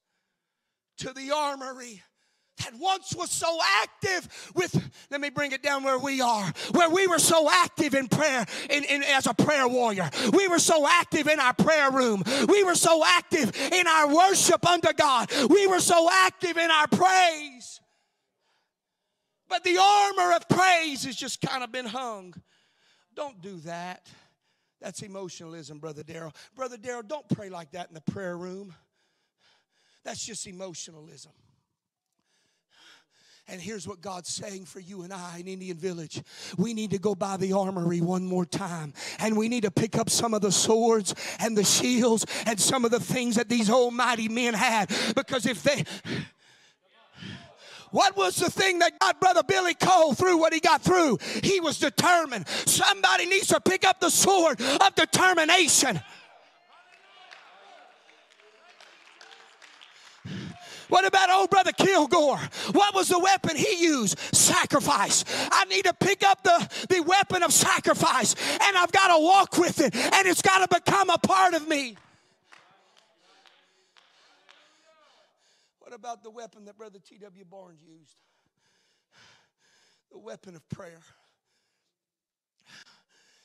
to 0.97 1.13
the 1.13 1.31
armory 1.31 2.01
that 2.63 2.73
once 2.79 3.13
was 3.15 3.29
so 3.29 3.59
active 3.83 4.51
with 4.55 4.73
let 5.11 5.21
me 5.21 5.29
bring 5.29 5.51
it 5.51 5.61
down 5.61 5.83
where 5.83 5.99
we 5.99 6.21
are 6.21 6.51
where 6.71 6.89
we 6.89 7.05
were 7.07 7.19
so 7.19 7.49
active 7.51 7.93
in 7.93 8.07
prayer 8.07 8.45
in, 8.69 8.83
in, 8.85 9.03
as 9.03 9.27
a 9.27 9.33
prayer 9.33 9.67
warrior 9.67 10.09
we 10.33 10.47
were 10.47 10.59
so 10.59 10.87
active 10.87 11.27
in 11.27 11.39
our 11.39 11.53
prayer 11.53 11.91
room 11.91 12.23
we 12.47 12.63
were 12.63 12.75
so 12.75 13.03
active 13.05 13.55
in 13.71 13.85
our 13.87 14.13
worship 14.13 14.65
unto 14.65 14.91
god 14.93 15.31
we 15.49 15.67
were 15.67 15.79
so 15.79 16.09
active 16.11 16.57
in 16.57 16.71
our 16.71 16.87
praise 16.87 17.79
but 19.49 19.63
the 19.63 19.77
armor 19.77 20.33
of 20.35 20.47
praise 20.49 21.03
has 21.05 21.15
just 21.15 21.41
kind 21.41 21.63
of 21.63 21.71
been 21.71 21.85
hung 21.85 22.33
don't 23.15 23.41
do 23.41 23.57
that 23.57 24.07
that's 24.81 25.01
emotionalism 25.01 25.79
brother 25.79 26.03
daryl 26.03 26.33
brother 26.55 26.77
daryl 26.77 27.07
don't 27.07 27.27
pray 27.29 27.49
like 27.49 27.71
that 27.71 27.87
in 27.87 27.93
the 27.93 28.11
prayer 28.11 28.37
room 28.37 28.73
that's 30.03 30.25
just 30.25 30.47
emotionalism 30.47 31.31
and 33.49 33.61
here's 33.61 33.87
what 33.87 34.01
God's 34.01 34.27
saying 34.29 34.65
for 34.65 34.81
you 34.81 35.03
and 35.03 35.13
I 35.13 35.37
in 35.39 35.47
Indian 35.47 35.77
Village. 35.77 36.21
We 36.57 36.73
need 36.73 36.91
to 36.91 36.97
go 36.97 37.15
by 37.15 37.37
the 37.37 37.53
armory 37.53 38.01
one 38.01 38.25
more 38.25 38.45
time. 38.45 38.93
And 39.19 39.37
we 39.37 39.47
need 39.47 39.63
to 39.63 39.71
pick 39.71 39.97
up 39.97 40.09
some 40.09 40.33
of 40.33 40.41
the 40.41 40.51
swords 40.51 41.15
and 41.39 41.57
the 41.57 41.63
shields 41.63 42.25
and 42.45 42.59
some 42.59 42.83
of 42.83 42.91
the 42.91 42.99
things 42.99 43.37
that 43.37 43.47
these 43.47 43.69
almighty 43.69 44.27
men 44.27 44.53
had. 44.53 44.91
Because 45.15 45.45
if 45.45 45.63
they. 45.63 45.85
What 47.91 48.17
was 48.17 48.35
the 48.35 48.49
thing 48.49 48.79
that 48.79 48.99
got 48.99 49.19
Brother 49.19 49.43
Billy 49.43 49.73
Cole 49.73 50.13
through 50.13 50.37
what 50.37 50.53
he 50.53 50.59
got 50.59 50.81
through? 50.81 51.19
He 51.43 51.59
was 51.59 51.79
determined. 51.79 52.47
Somebody 52.47 53.25
needs 53.27 53.47
to 53.47 53.61
pick 53.61 53.85
up 53.85 53.99
the 53.99 54.09
sword 54.09 54.59
of 54.61 54.95
determination. 54.95 56.01
What 60.89 61.05
about 61.05 61.29
old 61.29 61.49
brother 61.49 61.73
Kilgore? 61.73 62.39
What 62.71 62.95
was 62.95 63.09
the 63.09 63.19
weapon 63.19 63.57
he 63.57 63.83
used? 63.83 64.17
Sacrifice. 64.33 65.25
I 65.51 65.65
need 65.65 65.85
to 65.85 65.93
pick 65.93 66.23
up 66.25 66.43
the, 66.43 66.85
the 66.89 67.01
weapon 67.01 67.43
of 67.43 67.51
sacrifice 67.51 68.35
and 68.61 68.77
I've 68.77 68.91
got 68.91 69.15
to 69.15 69.21
walk 69.21 69.57
with 69.57 69.81
it 69.81 69.95
and 69.95 70.27
it's 70.27 70.41
got 70.41 70.69
to 70.69 70.81
become 70.81 71.09
a 71.09 71.17
part 71.17 71.53
of 71.53 71.67
me. 71.67 71.97
What 75.87 75.95
about 75.95 76.21
the 76.21 76.29
weapon 76.29 76.65
that 76.65 76.77
Brother 76.77 76.99
T.W. 76.99 77.45
Barnes 77.45 77.79
used? 77.81 78.17
The 80.11 80.17
weapon 80.19 80.53
of 80.53 80.67
prayer. 80.67 80.99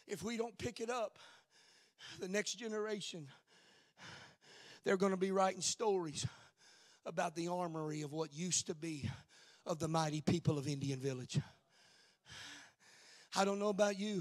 If 0.09 0.25
we 0.25 0.37
don't 0.37 0.59
pick 0.59 0.81
it 0.81 0.91
up, 0.91 1.21
the 2.19 2.27
next 2.27 2.55
generation, 2.55 3.29
they're 4.83 4.97
going 4.97 5.13
to 5.13 5.17
be 5.17 5.31
writing 5.31 5.61
stories 5.61 6.27
about 7.07 7.37
the 7.37 7.47
armory 7.47 8.03
of 8.03 8.13
what 8.13 8.35
used 8.35 8.67
to 8.67 8.75
be 8.75 9.09
of 9.65 9.79
the 9.79 9.87
mighty 9.87 10.21
people 10.21 10.59
of 10.59 10.67
Indian 10.67 10.99
Village. 10.99 11.39
I 13.37 13.45
don't 13.45 13.61
know 13.61 13.69
about 13.69 14.01
you, 14.01 14.21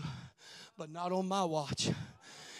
but 0.77 0.91
not 0.91 1.11
on 1.11 1.27
my 1.27 1.43
watch. 1.43 1.89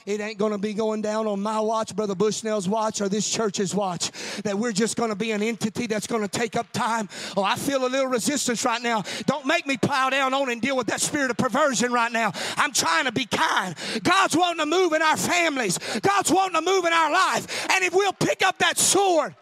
It 0.06 0.20
ain't 0.20 0.38
going 0.38 0.52
to 0.52 0.58
be 0.58 0.74
going 0.74 1.02
down 1.02 1.28
on 1.28 1.42
my 1.42 1.60
watch, 1.60 1.96
Brother 1.96 2.16
Bushnell's 2.16 2.68
watch, 2.68 3.02
or 3.02 3.10
this 3.10 3.30
church's 3.30 3.76
watch. 3.76 4.12
That 4.42 4.58
we're 4.58 4.72
just 4.72 4.98
going 4.98 5.10
to 5.10 5.16
be 5.16 5.32
an 5.32 5.44
entity 5.44 5.88
that's 5.88 6.08
going 6.08 6.22
to 6.22 6.28
take 6.28 6.56
up 6.56 6.72
time. 6.72 7.10
Oh, 7.38 7.44
I 7.44 7.56
feel 7.56 7.86
a 7.86 7.88
little 7.88 8.08
resistance 8.08 8.66
right 8.66 8.82
now. 8.82 9.04
Don't 9.26 9.46
make 9.46 9.68
me 9.68 9.78
plow 9.78 10.10
down 10.10 10.34
on 10.34 10.50
and 10.50 10.62
deal 10.62 10.76
with 10.76 10.88
that 10.88 11.02
spirit 11.02 11.30
of 11.30 11.38
perversion 11.38 11.92
right 11.92 12.12
now. 12.12 12.32
I'm 12.58 12.74
trying 12.74 13.06
to 13.06 13.12
be 13.12 13.26
kind. 13.26 13.76
God's 14.04 14.36
wanting 14.36 14.60
to 14.60 14.66
move 14.66 14.94
in 14.94 15.02
our 15.02 15.18
families, 15.18 15.78
God's 16.02 16.32
wanting 16.32 16.56
to 16.56 16.62
move 16.62 16.86
in 16.86 16.94
our 16.94 17.12
life. 17.12 17.68
And 17.72 17.84
if 17.84 17.94
we'll 17.94 18.14
pick 18.14 18.44
up 18.44 18.58
that 18.60 18.78
sword, 18.78 19.36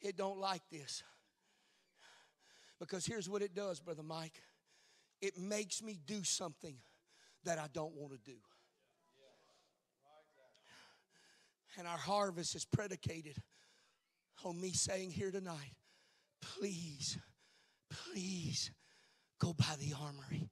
it 0.00 0.16
don't 0.16 0.38
like 0.38 0.62
this. 0.70 1.02
Because 2.78 3.04
here's 3.06 3.28
what 3.28 3.42
it 3.42 3.54
does, 3.54 3.80
Brother 3.80 4.02
Mike 4.02 4.40
it 5.20 5.36
makes 5.36 5.82
me 5.82 5.98
do 6.06 6.22
something 6.22 6.76
that 7.44 7.58
I 7.58 7.66
don't 7.72 7.94
want 7.94 8.12
to 8.12 8.18
do. 8.18 8.36
And 11.76 11.86
our 11.86 11.96
harvest 11.96 12.54
is 12.54 12.64
predicated 12.64 13.36
on 14.44 14.60
me 14.60 14.72
saying 14.72 15.10
here 15.10 15.30
tonight, 15.30 15.74
please, 16.40 17.18
please 17.90 18.70
go 19.38 19.52
by 19.52 19.74
the 19.78 19.94
armory 20.00 20.48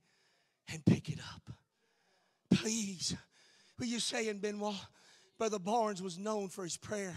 and 0.73 0.85
pick 0.85 1.09
it 1.09 1.19
up. 1.35 1.53
Please. 2.51 3.17
Were 3.79 3.87
you 3.87 4.01
saying, 4.01 4.39
Benoit? 4.39 4.75
Brother 5.39 5.59
Barnes 5.59 6.03
was 6.03 6.19
known 6.19 6.49
for 6.49 6.65
his 6.65 6.77
prayer. 6.77 7.15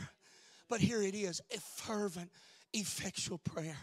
But 0.70 0.82
here 0.82 1.02
it 1.02 1.16
is 1.16 1.42
a 1.56 1.60
fervent, 1.60 2.32
effectual 2.74 3.38
prayer. 3.40 3.78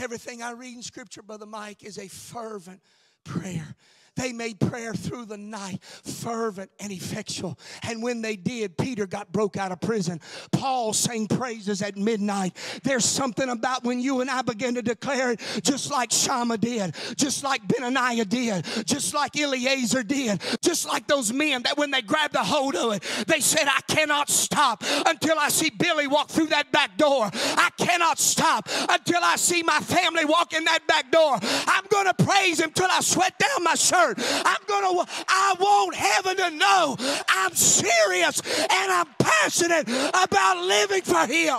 Everything 0.00 0.42
I 0.42 0.52
read 0.52 0.74
in 0.74 0.82
Scripture, 0.82 1.22
Brother 1.22 1.46
Mike, 1.46 1.82
is 1.84 1.98
a 1.98 2.08
fervent 2.08 2.80
prayer. 3.24 3.76
They 4.16 4.32
made 4.32 4.60
prayer 4.60 4.92
through 4.92 5.26
the 5.26 5.38
night 5.38 5.82
fervent 5.82 6.70
and 6.78 6.92
effectual. 6.92 7.58
And 7.82 8.02
when 8.02 8.20
they 8.20 8.36
did, 8.36 8.76
Peter 8.76 9.06
got 9.06 9.32
broke 9.32 9.56
out 9.56 9.72
of 9.72 9.80
prison. 9.80 10.20
Paul 10.50 10.92
sang 10.92 11.26
praises 11.28 11.80
at 11.80 11.96
midnight. 11.96 12.56
There's 12.82 13.04
something 13.04 13.48
about 13.48 13.84
when 13.84 14.00
you 14.00 14.20
and 14.20 14.30
I 14.30 14.42
begin 14.42 14.74
to 14.74 14.82
declare 14.82 15.32
it, 15.32 15.40
just 15.62 15.90
like 15.90 16.12
Shammah 16.12 16.58
did, 16.58 16.94
just 17.16 17.42
like 17.42 17.66
Benaiah 17.66 18.26
did, 18.26 18.66
just 18.84 19.14
like 19.14 19.36
Eleazar 19.38 20.02
did, 20.02 20.42
just 20.62 20.86
like 20.86 21.06
those 21.06 21.32
men 21.32 21.62
that 21.62 21.78
when 21.78 21.90
they 21.90 22.02
grabbed 22.02 22.34
a 22.34 22.44
hold 22.44 22.76
of 22.76 22.92
it, 22.92 23.02
they 23.26 23.40
said, 23.40 23.66
I 23.66 23.80
cannot 23.88 24.28
stop 24.28 24.84
until 25.06 25.38
I 25.38 25.48
see 25.48 25.70
Billy 25.70 26.06
walk 26.06 26.28
through 26.28 26.48
that 26.48 26.70
back 26.70 26.98
door. 26.98 27.30
I 27.32 27.70
cannot 27.78 28.18
stop 28.18 28.68
until 28.90 29.22
I 29.22 29.36
see 29.36 29.62
my 29.62 29.80
family 29.80 30.26
walk 30.26 30.52
in 30.52 30.64
that 30.64 30.86
back 30.86 31.10
door. 31.10 31.38
I'm 31.66 31.84
going 31.88 32.06
to 32.06 32.24
praise 32.24 32.60
him 32.60 32.72
till 32.72 32.88
I 32.90 33.00
sweat 33.00 33.38
down 33.38 33.64
my 33.64 33.74
shirt. 33.74 34.01
I'm 34.08 34.62
going 34.66 35.06
to, 35.06 35.12
I 35.28 35.54
want 35.58 35.94
heaven 35.94 36.36
to 36.36 36.50
know 36.50 36.96
I'm 37.28 37.54
serious 37.54 38.40
and 38.40 38.92
I'm 38.92 39.06
passionate 39.18 39.88
about 39.88 40.64
living 40.64 41.02
for 41.02 41.26
Him. 41.26 41.58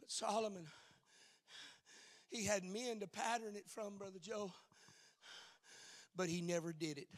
But 0.00 0.10
Solomon, 0.10 0.66
he 2.30 2.44
had 2.44 2.64
men 2.64 3.00
to 3.00 3.06
pattern 3.06 3.54
it 3.56 3.68
from, 3.68 3.96
Brother 3.96 4.18
Joe, 4.20 4.52
but 6.16 6.28
he 6.28 6.40
never 6.40 6.72
did 6.72 6.98
it. 6.98 7.08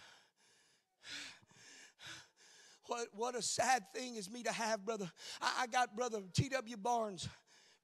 What, 2.91 3.07
what 3.13 3.37
a 3.37 3.43
sad 3.43 3.85
thing 3.95 4.17
is 4.17 4.29
me 4.29 4.43
to 4.43 4.51
have, 4.51 4.85
brother. 4.85 5.09
I, 5.41 5.61
I 5.61 5.67
got 5.69 5.95
brother 5.95 6.23
T.W. 6.35 6.77
Barnes, 6.77 7.29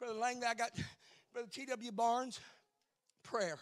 brother 0.01 0.19
Langley, 0.19 0.49
I 0.49 0.55
got 0.55 0.71
brother 1.33 1.47
T.W. 1.49 1.93
Barnes, 1.93 2.41
prayer. 3.23 3.57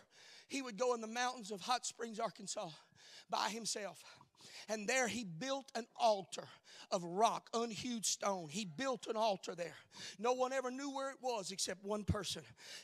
He 0.49 0.62
would 0.62 0.78
go 0.78 0.95
in 0.95 1.03
the 1.03 1.07
mountains 1.07 1.51
of 1.51 1.61
Hot 1.61 1.84
Springs, 1.84 2.18
Arkansas 2.18 2.70
by 3.28 3.51
himself. 3.51 4.03
And 4.70 4.88
there 4.88 5.07
he 5.07 5.24
built 5.24 5.70
an 5.74 5.84
altar 5.97 6.49
of 6.91 7.05
rock, 7.05 7.49
unhewed 7.55 8.05
stone. 8.07 8.49
He 8.51 8.64
built 8.64 9.07
an 9.07 9.16
altar 9.16 9.55
there. 9.55 9.76
No 10.18 10.32
one 10.32 10.53
ever 10.53 10.70
knew 10.70 10.91
where 10.91 11.11
it 11.11 11.18
was 11.20 11.51
except 11.51 11.85
one 11.85 12.05
person. 12.05 12.43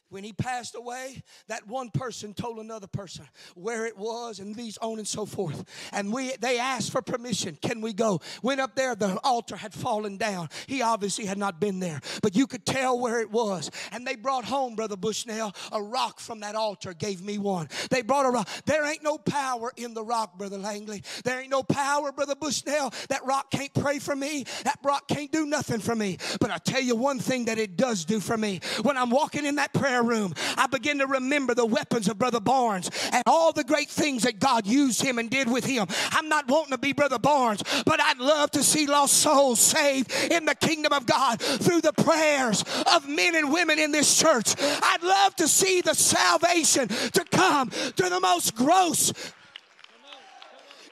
When 0.09 0.25
he 0.25 0.33
passed 0.33 0.75
away, 0.75 1.23
that 1.49 1.67
one 1.67 1.91
person 1.91 2.35
told 2.35 2.59
another 2.59 2.87
person 2.87 3.27
where 3.55 3.87
it 3.87 3.97
was 3.97 4.39
and 4.39 4.55
these 4.55 4.79
on 4.79 4.99
and 4.99 5.09
so 5.09 5.27
forth. 5.27 5.65
And 5.93 6.13
we 6.13 6.33
they 6.41 6.59
asked 6.59 6.93
for 6.93 7.03
permission. 7.03 7.59
Can 7.61 7.81
we 7.81 7.93
go? 7.93 8.21
Went 8.43 8.61
up 8.61 8.75
there, 8.75 8.95
the 8.95 9.19
altar 9.25 9.57
had 9.57 9.75
fallen 9.75 10.17
down. 10.17 10.49
He 10.67 10.83
obviously 10.83 11.27
had 11.27 11.39
not 11.39 11.61
been 11.61 11.81
there, 11.81 12.01
but 12.23 12.37
you 12.37 12.47
could 12.47 12.65
tell 12.65 12.99
where 12.99 13.21
it 13.21 13.31
was. 13.31 13.71
And 13.93 14.07
they 14.07 14.17
brought 14.17 14.45
home, 14.45 14.75
Brother 14.75 14.97
Bushnell, 14.97 15.55
a 15.73 15.83
rock 15.83 16.21
from 16.21 16.41
that 16.41 16.55
altar, 16.55 16.95
gave 16.95 17.23
me 17.23 17.39
one. 17.39 17.69
They 17.91 18.03
brought 18.03 18.27
a 18.27 18.31
rock. 18.31 18.49
There 18.67 18.87
ain't 18.87 19.03
no 19.03 19.19
power 19.19 19.73
in 19.77 19.95
the 19.95 20.05
rock, 20.05 20.39
Brother 20.39 20.59
Langley. 20.59 21.03
There 21.25 21.41
ain't 21.41 21.51
no 21.51 21.63
power, 21.63 22.13
Brother 22.13 22.35
Bushnell. 22.35 22.93
That 23.09 23.25
rock 23.25 23.51
can't 23.51 23.73
pray 23.75 23.89
for 23.99 24.14
me. 24.14 24.45
That 24.64 24.78
rock 24.82 25.09
can't 25.09 25.30
do 25.32 25.47
nothing 25.47 25.80
for 25.80 25.95
me. 25.95 26.18
But 26.41 26.51
I 26.51 26.59
tell 26.59 26.80
you 26.80 26.97
one 26.97 27.18
thing 27.18 27.47
that 27.47 27.59
it 27.59 27.76
does 27.76 28.05
do 28.05 28.20
for 28.20 28.36
me. 28.36 28.61
When 28.82 28.97
I'm 28.97 29.11
walking 29.11 29.45
in 29.45 29.57
that 29.57 29.72
prayer 29.72 30.03
room, 30.03 30.34
I 30.57 30.66
begin 30.66 30.99
to 30.99 31.07
remember 31.07 31.55
the 31.55 31.66
weapons 31.66 32.09
of 32.09 32.18
Brother 32.18 32.41
Barnes 32.41 32.91
and 33.12 33.22
all 33.26 33.53
the 33.53 33.64
great 33.64 33.88
things 33.88 34.22
that 34.22 34.38
God 34.38 34.66
used 34.66 35.03
him 35.03 35.18
and 35.18 35.30
did 35.30 35.51
with 35.51 35.64
him. 35.64 35.86
I'm 36.12 36.28
not 36.28 36.49
wanting 36.49 36.72
to 36.72 36.78
be 36.78 36.93
Brother 36.93 37.18
Barnes, 37.18 37.62
but 37.84 38.01
I'd 38.01 38.18
love 38.18 38.51
to 38.53 38.62
see 38.62 38.86
lost 38.86 39.14
souls 39.14 39.61
saved 39.61 40.12
in 40.30 40.45
the 40.45 40.55
kingdom 40.55 40.93
of 40.93 41.07
God 41.07 41.41
through 41.41 41.80
the 41.80 41.93
prayers 41.93 42.64
of 42.95 43.09
men 43.09 43.34
and 43.34 43.53
women 43.53 43.78
in 43.78 43.93
this 43.93 44.18
church. 44.18 44.55
I'd 44.59 45.03
love 45.03 45.36
to 45.36 45.49
see 45.49 45.80
the 45.80 45.95
salvation 45.95 46.88
to 46.88 47.24
come 47.30 47.70
to 47.70 48.09
the 48.09 48.20
most 48.20 48.55
gross 48.55 49.12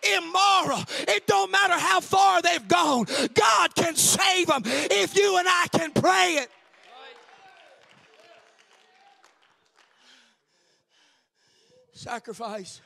immoral. 0.02 0.82
It 1.08 1.26
don't 1.26 1.50
matter 1.50 1.74
how 1.74 2.00
far 2.00 2.42
they've 2.42 2.66
gone. 2.68 3.06
God 3.34 3.74
can 3.74 3.96
save 3.96 4.46
them 4.48 4.62
if 4.64 5.16
you 5.16 5.38
and 5.38 5.46
I 5.48 5.66
can 5.72 5.92
pray 5.92 6.38
it. 6.40 6.50
Sacrifice, 11.92 12.80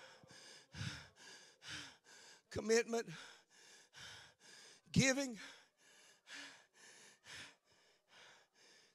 commitment, 2.51 3.07
giving. 4.91 5.37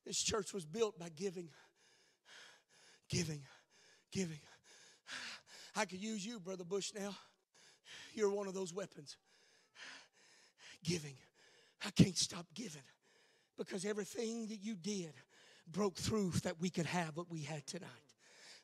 This 0.06 0.24
church 0.24 0.54
was 0.54 0.66
built 0.66 0.98
by 0.98 1.10
giving, 1.10 1.50
giving, 3.10 3.42
giving. 4.12 4.40
I 5.76 5.86
could 5.86 6.02
use 6.02 6.26
you, 6.26 6.40
Brother 6.40 6.64
Bush, 6.64 6.94
now. 6.96 7.16
You're 8.18 8.32
one 8.32 8.48
of 8.48 8.56
those 8.56 8.74
weapons. 8.74 9.16
Giving. 10.84 11.14
I 11.86 11.92
can't 11.92 12.18
stop 12.18 12.48
giving 12.56 12.82
because 13.58 13.86
everything 13.86 14.48
that 14.48 14.58
you 14.64 14.76
did 14.76 15.14
broke 15.72 15.96
through 15.96 16.32
that 16.44 16.60
we 16.60 16.72
could 16.72 16.88
have 16.88 17.16
what 17.16 17.30
we 17.30 17.42
had 17.42 17.68
tonight 17.68 18.07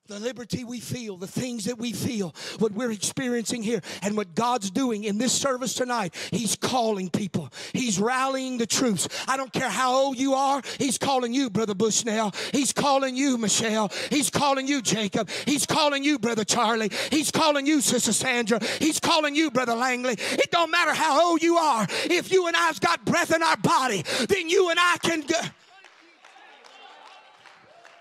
the 0.09 0.19
liberty 0.19 0.65
we 0.65 0.81
feel, 0.81 1.15
the 1.15 1.27
things 1.27 1.63
that 1.63 1.77
we 1.77 1.93
feel, 1.93 2.35
what 2.59 2.73
we're 2.73 2.91
experiencing 2.91 3.63
here, 3.63 3.79
and 4.01 4.17
what 4.17 4.35
God's 4.35 4.69
doing 4.69 5.05
in 5.05 5.17
this 5.17 5.31
service 5.31 5.73
tonight. 5.73 6.13
He's 6.29 6.57
calling 6.57 7.09
people, 7.09 7.49
He's 7.71 7.99
rallying 7.99 8.57
the 8.57 8.65
troops. 8.65 9.07
I 9.29 9.37
don't 9.37 9.53
care 9.53 9.69
how 9.69 9.93
old 9.93 10.17
you 10.17 10.33
are, 10.33 10.61
He's 10.77 10.97
calling 10.97 11.33
you, 11.33 11.49
Brother 11.49 11.73
Bushnell. 11.73 12.33
He's 12.51 12.73
calling 12.73 13.15
you, 13.15 13.37
Michelle. 13.37 13.93
He's 14.09 14.29
calling 14.29 14.67
you, 14.67 14.81
Jacob. 14.81 15.29
He's 15.45 15.65
calling 15.65 16.03
you, 16.03 16.19
Brother 16.19 16.43
Charlie. 16.43 16.91
He's 17.09 17.31
calling 17.31 17.65
you, 17.65 17.79
Sister 17.79 18.11
Sandra. 18.11 18.59
He's 18.79 18.99
calling 18.99 19.35
you, 19.35 19.51
Brother 19.51 19.73
Langley. 19.73 20.15
It 20.19 20.51
don't 20.51 20.69
matter 20.69 20.93
how 20.93 21.29
old 21.29 21.41
you 21.41 21.55
are. 21.55 21.87
If 22.03 22.29
you 22.29 22.47
and 22.47 22.55
I's 22.57 22.79
got 22.79 23.05
breath 23.05 23.33
in 23.33 23.41
our 23.41 23.57
body, 23.57 24.03
then 24.27 24.49
you 24.49 24.69
and 24.69 24.79
I 24.81 24.97
can 25.01 25.21
go. 25.21 25.39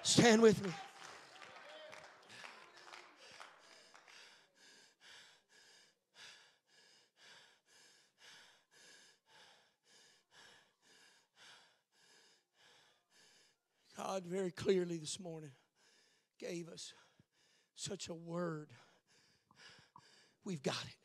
Stand 0.02 0.42
with 0.42 0.60
me. 0.64 0.72
God 14.12 14.24
very 14.26 14.50
clearly 14.50 14.98
this 14.98 15.18
morning 15.18 15.52
gave 16.38 16.68
us 16.68 16.92
such 17.74 18.08
a 18.08 18.14
word. 18.14 18.68
We've 20.44 20.62
got 20.62 20.84
it. 20.84 20.96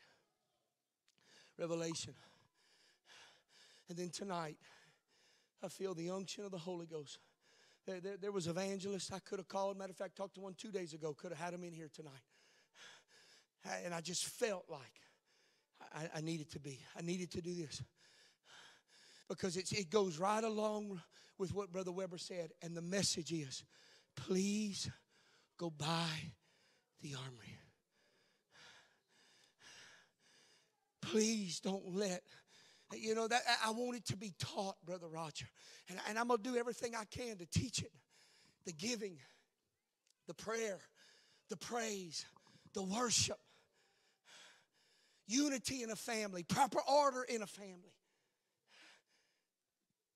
Revelation. 1.58 2.12
And 3.88 3.96
then 3.96 4.10
tonight, 4.10 4.58
I 5.64 5.68
feel 5.68 5.94
the 5.94 6.10
unction 6.10 6.44
of 6.44 6.50
the 6.50 6.58
Holy 6.58 6.84
Ghost. 6.84 7.18
There, 7.86 7.98
there, 7.98 8.18
there 8.18 8.32
was 8.32 8.46
evangelists 8.46 9.10
I 9.10 9.20
could 9.20 9.38
have 9.38 9.48
called. 9.48 9.78
Matter 9.78 9.92
of 9.92 9.96
fact, 9.96 10.14
talked 10.14 10.34
to 10.34 10.42
one 10.42 10.52
two 10.52 10.70
days 10.70 10.92
ago. 10.92 11.14
Could 11.14 11.30
have 11.30 11.40
had 11.40 11.54
him 11.54 11.64
in 11.64 11.72
here 11.72 11.88
tonight. 11.90 12.12
And 13.84 13.94
I 13.94 14.02
just 14.02 14.26
felt 14.26 14.66
like 14.68 15.00
I, 15.94 16.18
I 16.18 16.20
needed 16.20 16.50
to 16.50 16.60
be. 16.60 16.78
I 16.94 17.00
needed 17.00 17.30
to 17.30 17.40
do 17.40 17.54
this 17.54 17.82
because 19.28 19.56
it 19.56 19.90
goes 19.90 20.18
right 20.18 20.42
along 20.42 21.00
with 21.38 21.54
what 21.54 21.72
Brother 21.72 21.92
Weber 21.92 22.18
said. 22.18 22.50
And 22.62 22.76
the 22.76 22.82
message 22.82 23.32
is 23.32 23.64
please 24.16 24.90
go 25.58 25.70
buy 25.70 26.08
the 27.02 27.14
armory. 27.14 27.58
Please 31.02 31.60
don't 31.60 31.94
let, 31.94 32.20
you 32.92 33.14
know, 33.14 33.28
that 33.28 33.40
I 33.64 33.70
want 33.70 33.96
it 33.96 34.06
to 34.06 34.16
be 34.16 34.34
taught, 34.38 34.76
Brother 34.84 35.08
Roger. 35.08 35.46
And, 35.88 35.98
and 36.08 36.18
I'm 36.18 36.28
to 36.28 36.36
do 36.36 36.56
everything 36.56 36.94
I 36.94 37.04
can 37.04 37.38
to 37.38 37.46
teach 37.46 37.80
it 37.80 37.92
the 38.66 38.72
giving, 38.72 39.16
the 40.26 40.34
prayer, 40.34 40.78
the 41.48 41.56
praise, 41.56 42.26
the 42.74 42.82
worship, 42.82 43.38
unity 45.26 45.82
in 45.82 45.90
a 45.90 45.96
family, 45.96 46.42
proper 46.42 46.80
order 46.86 47.22
in 47.22 47.40
a 47.40 47.46
family. 47.46 47.94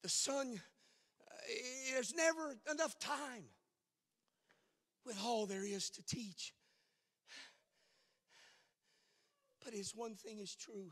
The 0.02 0.08
son 0.08 0.60
uh, 1.30 1.34
there's 1.92 2.14
never 2.14 2.56
enough 2.70 2.98
time 2.98 3.44
with 5.04 5.18
all 5.24 5.46
there 5.46 5.64
is 5.64 5.90
to 5.90 6.02
teach. 6.04 6.52
But 9.64 9.74
it's 9.74 9.94
one 9.94 10.14
thing 10.14 10.40
is 10.40 10.54
true. 10.54 10.90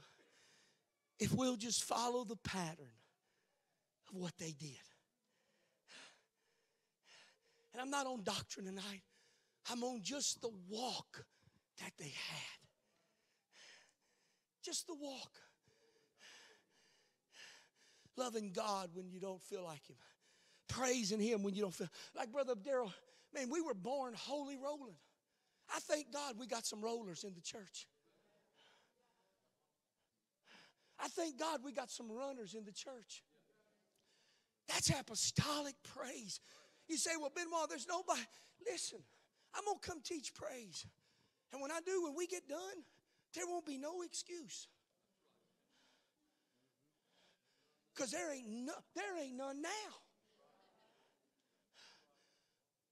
If 1.19 1.33
we'll 1.33 1.57
just 1.57 1.85
follow 1.85 2.25
the 2.25 2.37
pattern 2.37 2.93
of 4.09 4.17
what 4.17 4.33
they 4.39 4.53
did. 4.53 4.79
And 7.73 7.81
I'm 7.81 7.91
not 7.91 8.07
on 8.07 8.23
doctrine 8.23 8.67
tonight. 8.67 9.03
I'm 9.71 9.85
on 9.85 10.01
just 10.03 10.41
the 10.41 10.51
walk 10.69 11.25
that 11.81 11.93
they 11.99 12.13
had. 12.29 12.59
Just 14.65 14.87
the 14.87 14.95
walk. 14.95 15.31
Loving 18.21 18.53
God 18.53 18.91
when 18.95 19.09
you 19.11 19.19
don't 19.19 19.43
feel 19.43 19.65
like 19.65 19.85
Him 19.89 19.97
praising 20.71 21.21
Him 21.21 21.43
when 21.43 21.55
you 21.55 21.63
don't 21.63 21.75
feel 21.75 21.89
like 22.17 22.33
Brother 22.33 22.55
Daryl. 22.55 22.93
Man, 23.35 23.51
we 23.51 23.61
were 23.61 23.75
born 23.75 24.15
holy 24.17 24.57
rolling. 24.57 24.95
I 25.75 25.79
thank 25.81 26.13
God 26.13 26.35
we 26.39 26.47
got 26.47 26.65
some 26.65 26.81
rollers 26.81 27.25
in 27.25 27.35
the 27.35 27.41
church. 27.41 27.87
I 30.99 31.09
thank 31.09 31.39
God 31.39 31.61
we 31.65 31.73
got 31.73 31.91
some 31.91 32.11
runners 32.11 32.55
in 32.55 32.65
the 32.65 32.73
church. 32.73 33.23
That's 34.69 34.91
apostolic 34.91 35.75
praise. 35.95 36.41
You 36.89 36.97
say, 36.97 37.13
well, 37.19 37.33
Benoit, 37.35 37.69
there's 37.69 37.87
nobody. 37.89 38.21
Listen, 38.71 38.99
I'm 39.55 39.65
going 39.65 39.79
to 39.81 39.89
come 39.89 40.01
teach 40.05 40.35
praise. 40.35 40.87
And 41.53 41.63
when 41.63 41.71
I 41.71 41.81
do, 41.85 42.03
when 42.05 42.15
we 42.17 42.27
get 42.27 42.49
done, 42.49 42.59
there 43.35 43.47
won't 43.47 43.65
be 43.65 43.79
no 43.79 44.03
excuse. 44.03 44.69
Because 48.01 48.13
there 48.13 48.33
ain't 48.33 48.49
no, 48.49 48.73
there 48.97 49.23
ain't 49.23 49.37
none 49.37 49.61
now. 49.61 49.69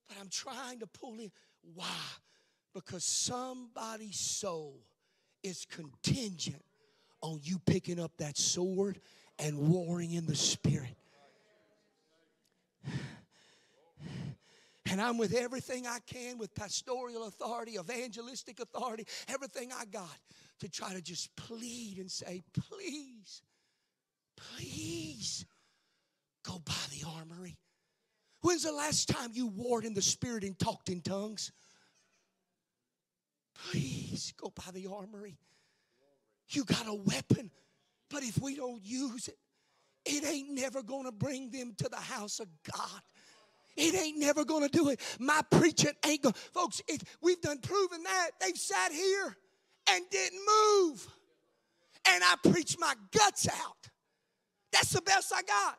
But 0.07 0.19
I'm 0.21 0.29
trying 0.29 0.81
to 0.81 0.87
pull 0.87 1.15
in. 1.19 1.31
Why? 1.75 1.87
Because 2.75 3.05
somebody's 3.05 4.19
soul 4.19 4.85
is 5.43 5.65
contingent 5.65 6.63
on 7.23 7.41
you 7.43 7.59
picking 7.65 7.99
up 7.99 8.13
that 8.19 8.37
sword 8.37 9.01
and 9.39 9.71
warring 9.71 10.13
in 10.13 10.27
the 10.27 10.37
spirit. 10.37 10.95
And 14.91 15.01
I'm 15.01 15.17
with 15.17 15.33
everything 15.33 15.87
I 15.87 16.01
can 16.07 16.37
with 16.37 16.55
pastoral 16.55 17.27
authority, 17.27 17.79
evangelistic 17.79 18.61
authority, 18.61 19.07
everything 19.27 19.71
I 19.73 19.87
got 19.87 20.19
to 20.61 20.69
try 20.69 20.93
to 20.93 21.01
just 21.01 21.35
plead 21.35 21.97
and 21.97 22.11
say, 22.11 22.43
please, 22.53 23.41
please 24.57 25.45
go 26.45 26.61
by 26.65 26.73
the 26.91 27.07
armory. 27.09 27.57
When's 28.41 28.63
the 28.63 28.73
last 28.73 29.09
time 29.09 29.31
you 29.33 29.49
warred 29.49 29.85
in 29.85 29.95
the 29.95 30.03
Spirit 30.03 30.45
and 30.45 30.59
talked 30.59 30.89
in 30.89 31.01
tongues? 31.01 31.53
Please 33.71 34.33
go 34.37 34.53
by 34.55 34.71
the 34.73 34.87
armory. 34.87 35.39
You 36.51 36.65
got 36.65 36.87
a 36.87 36.95
weapon, 36.95 37.51
but 38.09 38.23
if 38.23 38.41
we 38.41 38.55
don't 38.55 38.83
use 38.83 39.29
it, 39.29 39.37
it 40.07 40.25
ain't 40.25 40.51
never 40.51 40.83
to 41.05 41.13
bring 41.13 41.51
them 41.51 41.75
to 41.79 41.89
the 41.89 41.97
house 41.97 42.41
of 42.41 42.47
God. 42.73 43.03
It 43.77 43.95
ain't 43.95 44.19
never 44.19 44.45
to 44.63 44.69
do 44.69 44.89
it. 44.89 45.01
My 45.19 45.43
preaching 45.51 45.93
ain't 46.07 46.23
gonna, 46.23 46.35
Folks, 46.55 46.81
it, 46.89 47.03
we've 47.21 47.41
done 47.41 47.59
proven 47.59 48.03
that. 48.05 48.31
They've 48.41 48.57
sat 48.57 48.93
here 48.93 49.37
and 49.91 50.05
didn't 50.11 50.41
move. 50.41 51.07
And 52.09 52.25
I 52.25 52.37
preached 52.51 52.79
my 52.79 52.95
guts 53.13 53.49
out. 53.49 53.89
That's 54.73 54.91
the 54.91 55.01
best 55.03 55.33
I 55.35 55.43
got. 55.43 55.79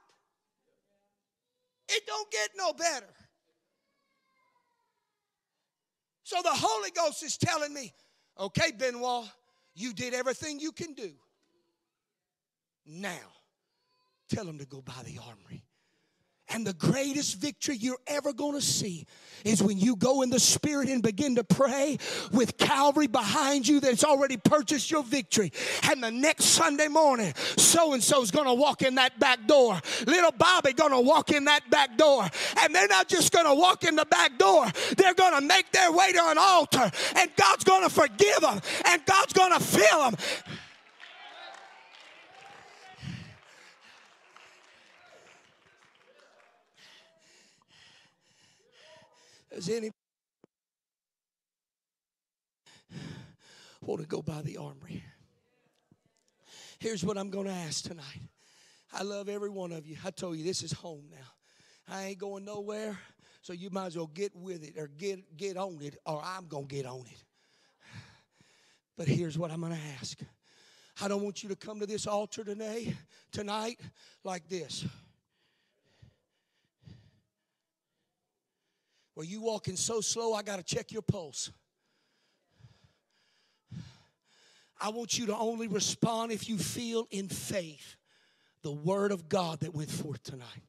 It 1.90 2.06
don't 2.06 2.30
get 2.32 2.50
no 2.56 2.74
better. 2.74 3.14
So 6.24 6.38
the 6.44 6.52
Holy 6.52 6.92
Ghost 6.92 7.24
is 7.24 7.38
telling 7.38 7.74
me, 7.74 7.92
okay, 8.40 8.72
Benoit, 8.78 9.26
you 9.74 9.94
did 9.94 10.14
everything 10.14 10.60
you 10.60 10.72
can 10.72 10.94
do. 10.94 11.12
Now, 12.86 13.34
tell 14.30 14.46
them 14.46 14.60
to 14.60 14.66
go 14.66 14.82
by 14.82 15.02
the 15.06 15.18
armory. 15.18 15.59
And 16.52 16.66
the 16.66 16.74
greatest 16.74 17.38
victory 17.38 17.76
you're 17.76 18.00
ever 18.08 18.34
going 18.34 18.54
to 18.54 18.62
see 18.62 19.06
is 19.46 19.62
when 19.62 19.78
you 19.78 19.96
go 19.96 20.22
in 20.22 20.30
the 20.30 20.40
Spirit 20.40 20.90
and 20.90 21.02
begin 21.02 21.36
to 21.36 21.44
pray 21.44 21.98
with 22.32 22.58
Calvary 22.58 23.08
behind 23.08 23.68
you 23.68 23.80
that's 23.80 24.04
already 24.04 24.38
purchased 24.38 24.90
your 24.90 25.04
victory. 25.04 25.52
And 25.84 26.04
the 26.04 26.12
next 26.12 26.46
Sunday 26.46 26.88
morning, 26.88 27.34
so 27.58 27.94
and 27.94 28.04
so's 28.04 28.32
going 28.32 28.48
to 28.48 28.54
walk 28.54 28.82
in 28.82 28.96
that 28.96 29.20
back 29.20 29.48
door. 29.48 29.80
Little 30.08 30.32
Bobby 30.32 30.74
going 30.74 30.92
to 30.92 31.00
walk 31.00 31.32
in 31.32 31.46
that 31.46 31.70
back 31.70 31.98
door. 31.98 32.28
And 32.62 32.74
they're 32.74 32.88
not 32.88 33.08
just 33.08 33.32
going 33.32 33.46
to 33.46 33.56
walk 33.56 33.84
in 33.84 33.96
the 33.96 34.06
back 34.06 34.38
door, 34.38 34.68
they're 34.98 35.14
going 35.14 35.40
to 35.40 35.46
make 35.46 35.72
their 35.72 35.92
way 35.92 36.12
to 36.12 36.30
an 36.30 36.38
altar. 36.40 36.92
And 37.16 37.30
God's 37.36 37.64
going 37.64 37.84
to 37.84 37.90
forgive 37.90 38.42
them. 38.42 38.60
And 38.86 39.06
God's 39.06 39.34
going 39.34 39.54
to 39.54 39.60
fill 39.60 40.10
them. 40.10 40.16
Does 49.60 49.68
any 49.68 49.92
want 53.82 54.00
to 54.00 54.08
go 54.08 54.22
by 54.22 54.42
the 54.42 54.56
armory? 54.56 55.04
Here's 56.80 57.04
what 57.04 57.18
I'm 57.18 57.30
going 57.30 57.48
to 57.48 57.52
ask 57.52 57.84
tonight. 57.84 58.22
I 58.94 59.04
love 59.04 59.28
every 59.28 59.50
one 59.50 59.74
of 59.74 59.86
you. 59.86 59.98
I 60.06 60.12
told 60.12 60.38
you 60.38 60.46
this 60.46 60.64
is 60.64 60.72
home 60.72 61.10
now. 61.12 61.94
I 61.94 62.06
ain't 62.06 62.20
going 62.20 62.46
nowhere, 62.46 62.98
so 63.42 63.52
you 63.52 63.70
might 63.70 63.88
as 63.88 63.98
well 63.98 64.08
get 64.08 64.34
with 64.34 64.64
it 64.64 64.78
or 64.78 64.88
get 64.88 65.36
get 65.36 65.58
on 65.58 65.78
it, 65.82 65.98
or 66.06 66.22
I'm 66.24 66.48
gonna 66.48 66.66
get 66.66 66.86
on 66.86 67.02
it. 67.02 67.26
But 68.96 69.10
here's 69.10 69.38
what 69.38 69.52
I'm 69.52 69.60
gonna 69.60 69.78
ask. 70.00 70.18
I 71.02 71.10
don't 71.10 71.22
want 71.22 71.44
you 71.44 71.50
to 71.50 71.58
come 71.58 71.82
to 71.82 71.86
this 71.86 72.08
altar 72.08 72.46
today, 72.46 72.96
tonight, 73.34 73.82
like 74.24 74.48
this. 74.48 74.86
Well, 79.20 79.28
you 79.28 79.42
walking 79.42 79.76
so 79.76 80.00
slow, 80.00 80.32
I 80.34 80.44
got 80.44 80.60
to 80.60 80.64
check 80.64 80.94
your 80.94 81.02
pulse. 81.02 81.52
I 84.80 84.92
want 84.92 85.18
you 85.20 85.26
to 85.26 85.36
only 85.36 85.68
respond 85.68 86.32
if 86.32 86.48
you 86.48 86.58
feel 86.58 87.06
in 87.12 87.28
faith 87.28 87.98
the 88.62 88.72
word 88.72 89.12
of 89.12 89.28
God 89.28 89.60
that 89.60 89.76
went 89.76 89.92
forth 89.92 90.24
tonight. 90.24 90.64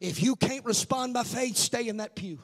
If 0.00 0.22
you 0.22 0.36
can't 0.36 0.64
respond 0.64 1.14
by 1.14 1.24
faith, 1.24 1.56
stay 1.56 1.88
in 1.88 1.96
that 1.96 2.14
pew. 2.14 2.38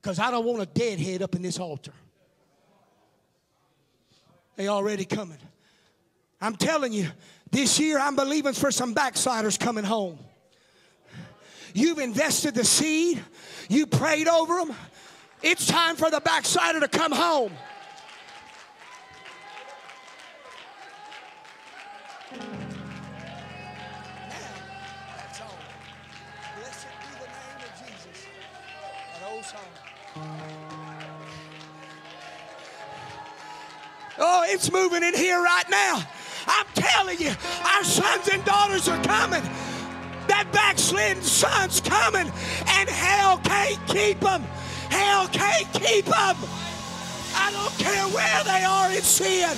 Because 0.00 0.20
I 0.20 0.30
don't 0.30 0.44
want 0.44 0.62
a 0.62 0.66
deadhead 0.66 1.20
up 1.20 1.34
in 1.34 1.42
this 1.42 1.58
altar. 1.58 1.94
They 4.54 4.68
already 4.68 5.06
coming. 5.06 5.38
I'm 6.40 6.54
telling 6.54 6.92
you, 6.92 7.08
this 7.50 7.80
year 7.80 7.98
I'm 7.98 8.14
believing 8.14 8.52
for 8.52 8.70
some 8.70 8.94
backsliders 8.94 9.58
coming 9.58 9.82
home. 9.82 10.20
You've 11.76 11.98
invested 11.98 12.54
the 12.54 12.64
seed, 12.64 13.22
you 13.68 13.84
prayed 13.86 14.28
over 14.28 14.54
them. 14.54 14.76
It's 15.42 15.66
time 15.66 15.96
for 15.96 16.08
the 16.08 16.20
backslider 16.20 16.78
to 16.78 16.88
come 16.88 17.10
home. 17.10 17.52
Oh, 34.16 34.44
it's 34.46 34.70
moving 34.70 35.02
in 35.02 35.12
here 35.14 35.42
right 35.42 35.68
now. 35.68 36.06
I'm 36.46 36.66
telling 36.74 37.18
you, 37.18 37.32
our 37.74 37.82
sons 37.82 38.28
and 38.28 38.44
daughters 38.44 38.88
are 38.88 39.02
coming. 39.02 39.42
That 40.34 40.50
backslidden 40.50 41.22
son's 41.22 41.80
coming, 41.80 42.26
and 42.66 42.88
hell 42.88 43.38
can't 43.38 43.78
keep 43.86 44.18
them. 44.18 44.42
Hell 44.90 45.28
can't 45.28 45.72
keep 45.72 46.06
them. 46.06 46.36
I 47.36 47.52
don't 47.52 47.72
care 47.78 48.02
where 48.08 48.42
they 48.42 48.64
are 48.64 48.90
in 48.90 49.02
sin. 49.02 49.56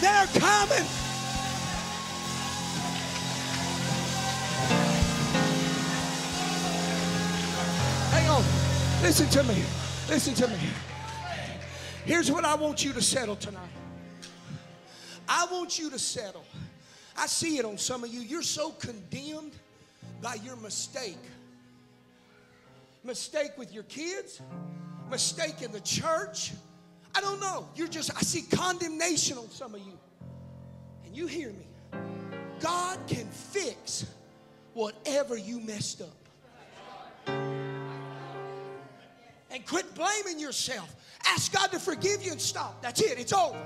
They're 0.00 0.26
coming. 0.40 0.86
Hang 8.12 8.28
on. 8.30 8.44
Listen 9.02 9.28
to 9.28 9.42
me. 9.44 9.62
Listen 10.08 10.32
to 10.36 10.48
me. 10.48 10.58
Here's 12.06 12.32
what 12.32 12.46
I 12.46 12.54
want 12.54 12.82
you 12.82 12.94
to 12.94 13.02
settle 13.02 13.36
tonight. 13.36 13.75
I 15.28 15.46
want 15.50 15.78
you 15.78 15.90
to 15.90 15.98
settle. 15.98 16.44
I 17.16 17.26
see 17.26 17.58
it 17.58 17.64
on 17.64 17.78
some 17.78 18.04
of 18.04 18.12
you. 18.12 18.20
You're 18.20 18.42
so 18.42 18.70
condemned 18.70 19.52
by 20.20 20.34
your 20.44 20.56
mistake. 20.56 21.18
Mistake 23.04 23.52
with 23.56 23.72
your 23.72 23.84
kids, 23.84 24.40
mistake 25.10 25.62
in 25.62 25.72
the 25.72 25.80
church. 25.80 26.52
I 27.14 27.20
don't 27.20 27.40
know. 27.40 27.68
You're 27.74 27.88
just, 27.88 28.14
I 28.14 28.20
see 28.20 28.42
condemnation 28.42 29.38
on 29.38 29.48
some 29.50 29.74
of 29.74 29.80
you. 29.80 29.98
And 31.04 31.16
you 31.16 31.26
hear 31.26 31.50
me. 31.50 31.66
God 32.60 32.98
can 33.06 33.26
fix 33.26 34.06
whatever 34.74 35.36
you 35.36 35.60
messed 35.60 36.02
up. 36.02 36.16
And 39.50 39.64
quit 39.66 39.94
blaming 39.94 40.38
yourself. 40.38 40.94
Ask 41.24 41.52
God 41.52 41.72
to 41.72 41.78
forgive 41.78 42.22
you 42.22 42.32
and 42.32 42.40
stop. 42.40 42.82
That's 42.82 43.00
it. 43.00 43.18
It's 43.18 43.32
over. 43.32 43.64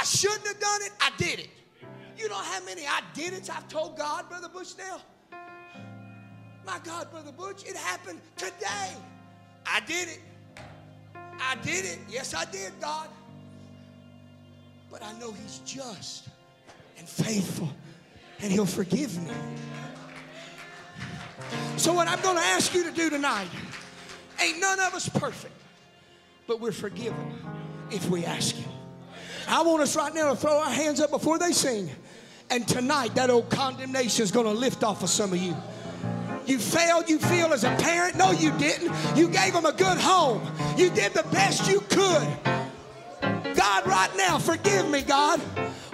I 0.00 0.04
shouldn't 0.04 0.46
have 0.46 0.58
done 0.58 0.80
it. 0.80 0.92
I 0.98 1.10
did 1.18 1.40
it. 1.40 1.50
You 2.16 2.30
know 2.30 2.36
how 2.36 2.64
many 2.64 2.86
I 2.86 3.02
did 3.12 3.34
it 3.34 3.50
I've 3.54 3.68
told 3.68 3.98
God, 3.98 4.30
Brother 4.30 4.48
Bushnell? 4.48 5.02
My 6.66 6.78
God, 6.82 7.10
Brother 7.10 7.32
Butch, 7.32 7.64
it 7.66 7.76
happened 7.76 8.18
today. 8.38 8.96
I 9.66 9.80
did 9.80 10.08
it. 10.08 10.20
I 11.38 11.54
did 11.62 11.84
it. 11.84 11.98
Yes, 12.08 12.32
I 12.32 12.46
did, 12.46 12.72
God. 12.80 13.08
But 14.90 15.02
I 15.02 15.12
know 15.18 15.32
He's 15.32 15.58
just 15.66 16.28
and 16.98 17.06
faithful, 17.06 17.68
and 18.40 18.50
He'll 18.50 18.64
forgive 18.64 19.22
me. 19.22 19.34
So, 21.76 21.92
what 21.92 22.08
I'm 22.08 22.20
going 22.22 22.36
to 22.36 22.42
ask 22.42 22.72
you 22.72 22.84
to 22.84 22.90
do 22.90 23.10
tonight 23.10 23.48
ain't 24.42 24.60
none 24.60 24.80
of 24.80 24.94
us 24.94 25.10
perfect, 25.10 25.54
but 26.46 26.58
we're 26.58 26.72
forgiven 26.72 27.34
if 27.90 28.08
we 28.08 28.24
ask 28.24 28.54
Him. 28.54 28.69
I 29.48 29.62
want 29.62 29.82
us 29.82 29.96
right 29.96 30.14
now 30.14 30.30
to 30.30 30.36
throw 30.36 30.58
our 30.58 30.70
hands 30.70 31.00
up 31.00 31.10
before 31.10 31.38
they 31.38 31.52
sing. 31.52 31.90
And 32.50 32.66
tonight, 32.66 33.14
that 33.14 33.30
old 33.30 33.48
condemnation 33.48 34.22
is 34.22 34.30
going 34.30 34.46
to 34.46 34.52
lift 34.52 34.82
off 34.82 35.02
of 35.02 35.08
some 35.08 35.32
of 35.32 35.38
you. 35.38 35.56
You 36.46 36.58
failed, 36.58 37.08
you 37.08 37.18
feel 37.18 37.52
as 37.52 37.62
a 37.64 37.74
parent. 37.76 38.16
No, 38.16 38.32
you 38.32 38.50
didn't. 38.58 38.92
You 39.16 39.28
gave 39.28 39.52
them 39.52 39.66
a 39.66 39.72
good 39.72 39.98
home. 39.98 40.42
You 40.76 40.90
did 40.90 41.12
the 41.12 41.22
best 41.24 41.70
you 41.70 41.80
could. 41.80 42.28
God, 43.54 43.86
right 43.86 44.10
now, 44.16 44.38
forgive 44.38 44.88
me, 44.90 45.02
God. 45.02 45.40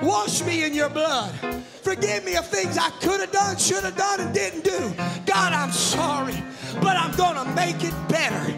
Wash 0.03 0.42
me 0.42 0.64
in 0.64 0.72
your 0.72 0.88
blood. 0.88 1.34
Forgive 1.82 2.24
me 2.24 2.36
of 2.36 2.47
things 2.47 2.78
I 2.78 2.90
could 3.01 3.20
have 3.20 3.32
done, 3.32 3.57
should 3.59 3.84
have 3.84 3.97
done, 3.97 4.20
and 4.20 4.34
didn't 4.34 4.64
do. 4.64 4.92
God, 5.26 5.53
I'm 5.53 5.72
sorry, 5.72 6.42
but 6.80 6.97
I'm 6.97 7.14
going 7.16 7.34
to 7.34 7.44
make 7.55 7.82
it 7.84 7.94
better 8.09 8.57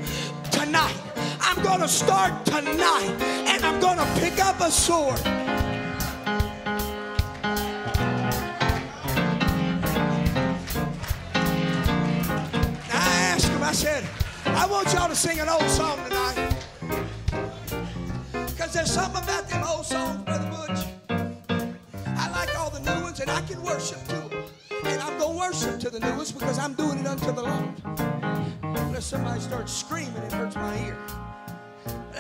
tonight. 0.51 1.08
I'm 1.59 1.65
going 1.65 1.81
to 1.81 1.89
start 1.89 2.45
tonight, 2.45 3.17
and 3.21 3.65
I'm 3.65 3.81
going 3.81 3.99
to 3.99 4.07
pick 4.21 4.39
up 4.39 4.61
a 4.61 4.71
sword. 4.71 5.19
I 12.87 13.09
asked 13.33 13.49
him, 13.49 13.61
I 13.61 13.73
said, 13.73 14.05
I 14.47 14.67
want 14.67 14.93
y'all 14.93 15.09
to 15.09 15.17
sing 15.17 15.41
an 15.41 15.49
old 15.49 15.69
song 15.69 15.99
tonight. 16.09 16.55
Because 18.31 18.73
there's 18.73 18.93
something 18.93 19.25
about 19.25 19.49
them 19.49 19.65
old 19.65 19.85
songs, 19.85 20.23
Brother 20.23 20.49
Butch. 20.51 20.87
I 22.07 22.31
like 22.31 22.57
all 22.57 22.71
the 22.71 22.79
new 22.79 23.03
ones, 23.03 23.19
and 23.19 23.29
I 23.29 23.41
can 23.41 23.61
worship 23.65 23.99
to 24.05 24.15
them. 24.15 24.45
And 24.85 25.03
I'm 25.03 25.19
going 25.19 25.33
to 25.33 25.39
worship 25.39 25.81
to 25.81 25.91
the 25.91 25.99
new 25.99 26.15
ones 26.15 26.31
because 26.31 26.61
I'm 26.61 26.75
doing 26.75 27.01
it 27.01 27.07
unto 27.09 27.33
the 27.33 27.43
Lord. 27.43 27.75
Unless 28.63 29.07
somebody 29.07 29.41
starts 29.41 29.73
screaming, 29.73 30.23
it 30.23 30.33
hurts 30.33 30.55
my 30.55 30.87
ear. 30.87 30.97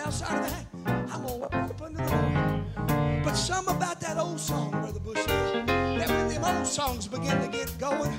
But 0.09 0.14
outside 0.14 0.38
of 0.38 0.50
that, 0.50 1.12
I'm 1.12 1.22
going 1.22 1.68
to 1.68 1.74
the 1.74 2.02
Lord. 2.02 3.22
But 3.22 3.34
some 3.34 3.68
about 3.68 4.00
that 4.00 4.16
old 4.16 4.40
song, 4.40 4.70
Brother 4.70 5.00
Bush, 5.00 5.22
that 5.26 6.09
when 6.09 6.28
them 6.28 6.44
old 6.44 6.66
songs 6.66 7.06
begin 7.06 7.38
to 7.42 7.48
get 7.48 7.70
going, 7.78 8.16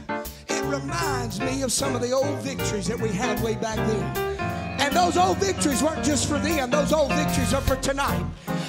it 0.48 0.64
reminds 0.66 1.42
me 1.42 1.64
of 1.64 1.72
some 1.72 1.96
of 1.96 2.02
the 2.04 2.12
old 2.12 2.38
victories 2.42 2.86
that 2.90 3.00
we 3.00 3.10
had 3.10 3.42
way 3.42 3.56
back 3.56 3.78
then. 3.78 4.40
And 4.80 4.96
those 4.96 5.18
old 5.18 5.38
victories 5.38 5.82
weren't 5.82 6.06
just 6.06 6.30
for 6.30 6.38
them, 6.38 6.70
those 6.70 6.94
old 6.94 7.12
victories 7.12 7.56
are 7.56 7.62
for 7.62 7.78
tonight. 7.78 8.24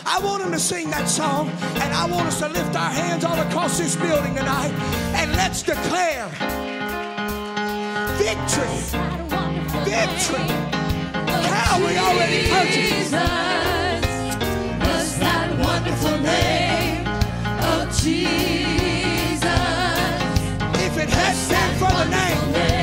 I 0.07 0.18
want 0.21 0.43
them 0.43 0.53
to 0.53 0.59
sing 0.59 0.89
that 0.89 1.07
song, 1.07 1.51
and 1.51 1.93
I 1.93 2.07
want 2.07 2.27
us 2.27 2.39
to 2.39 2.49
lift 2.49 2.75
our 2.75 2.91
hands 2.91 3.23
all 3.23 3.39
across 3.39 3.77
this 3.77 3.97
building 3.97 4.35
tonight, 4.35 4.73
and 5.14 5.31
let's 5.33 5.62
declare 5.62 6.27
victory. 8.16 8.81
Victory. 9.85 10.80
Calvary 11.49 11.97
already 11.99 12.49
purchased. 12.51 13.12
Was 14.86 15.18
that 15.18 15.49
wonderful 15.59 16.18
name 16.18 17.07
of 17.72 17.88
Jesus? 18.01 19.45
If 20.86 20.97
it 20.99 21.11
had 21.11 21.36
been 21.51 21.72
for 21.78 21.93
the 21.99 22.05
name, 22.11 22.80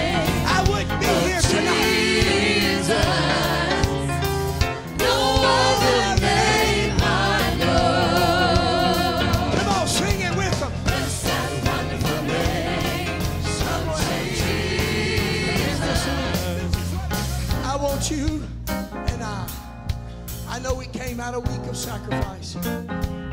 came 21.18 21.26
out 21.26 21.34
a 21.34 21.39
week 21.39 21.68
of 21.68 21.76
sacrifice, 21.76 22.53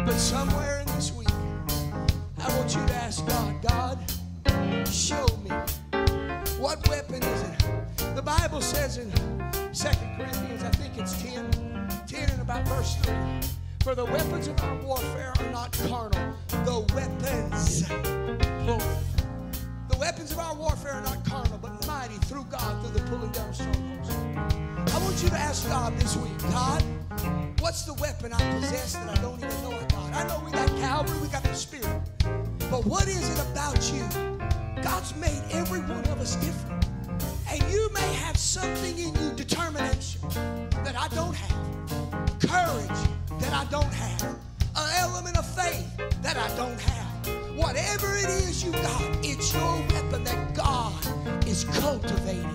but 0.06 0.14
somewhere 0.14 0.80
in 0.80 0.86
this 0.94 1.12
week, 1.12 1.28
I 2.38 2.48
want 2.56 2.74
you 2.74 2.86
to 2.86 2.94
ask 2.94 3.26
God, 3.26 3.60
God, 3.60 4.88
show 4.88 5.26
me. 5.44 5.50
What 6.58 6.88
weapon 6.88 7.22
is 7.22 7.42
it? 7.42 8.14
The 8.14 8.22
Bible 8.22 8.62
says 8.62 8.96
in 8.96 9.10
2 9.10 9.18
Corinthians, 10.16 10.62
I 10.62 10.70
think 10.70 10.96
it's 10.96 11.22
10, 11.22 11.50
10 12.06 12.30
and 12.30 12.40
about 12.40 12.66
verse 12.68 12.96
3. 13.02 13.14
For 13.80 13.94
the 13.94 14.06
weapons 14.06 14.48
of 14.48 14.58
our 14.62 14.76
warfare 14.76 15.34
are 15.38 15.52
not 15.52 15.72
carnal. 15.72 16.34
The 16.48 16.94
weapons, 16.94 17.86
plural. 18.64 18.98
The 19.90 19.98
weapons 19.98 20.32
of 20.32 20.38
our 20.38 20.54
warfare 20.54 20.92
are 20.92 21.02
not 21.02 21.22
carnal, 21.26 21.58
but 21.60 21.86
mighty 21.86 22.14
through 22.28 22.44
God 22.44 22.82
through 22.82 22.98
the 22.98 23.10
pulling 23.10 23.30
down 23.32 23.50
of 23.50 23.56
strongholds. 23.56 24.10
I 24.94 24.98
want 25.00 25.22
you 25.22 25.28
to 25.28 25.36
ask 25.36 25.68
God 25.68 25.94
this 25.98 26.16
week, 26.16 26.38
God, 26.50 26.82
what's 27.64 27.84
the 27.84 27.94
weapon 27.94 28.30
I 28.30 28.60
possess 28.60 28.92
that 28.92 29.08
I 29.08 29.22
don't 29.22 29.38
even 29.42 29.62
know 29.62 29.72
I 29.72 29.84
got? 29.86 30.12
I 30.12 30.28
know 30.28 30.42
we 30.44 30.52
got 30.52 30.68
Calvary, 30.80 31.18
we 31.22 31.28
got 31.28 31.42
the 31.44 31.54
Spirit. 31.54 32.02
But 32.70 32.84
what 32.84 33.08
is 33.08 33.26
it 33.30 33.40
about 33.50 33.80
you? 33.90 34.04
God's 34.82 35.16
made 35.16 35.42
every 35.50 35.80
one 35.80 36.04
of 36.12 36.20
us 36.20 36.36
different. 36.36 36.84
And 37.50 37.62
you 37.72 37.88
may 37.94 38.12
have 38.24 38.36
something 38.36 38.98
in 38.98 39.14
you, 39.14 39.32
determination, 39.34 40.20
that 40.84 40.94
I 40.94 41.08
don't 41.08 41.34
have, 41.34 42.38
courage 42.38 43.00
that 43.40 43.54
I 43.54 43.64
don't 43.70 43.94
have, 43.94 44.36
an 44.76 44.90
element 44.98 45.38
of 45.38 45.46
faith 45.46 45.88
that 46.20 46.36
I 46.36 46.54
don't 46.58 46.78
have. 46.78 47.56
Whatever 47.56 48.14
it 48.14 48.28
is 48.44 48.62
you 48.62 48.72
got, 48.72 49.24
it's 49.24 49.54
your 49.54 49.78
weapon 49.88 50.22
that 50.24 50.54
God 50.54 50.92
is 51.46 51.64
cultivating 51.64 52.52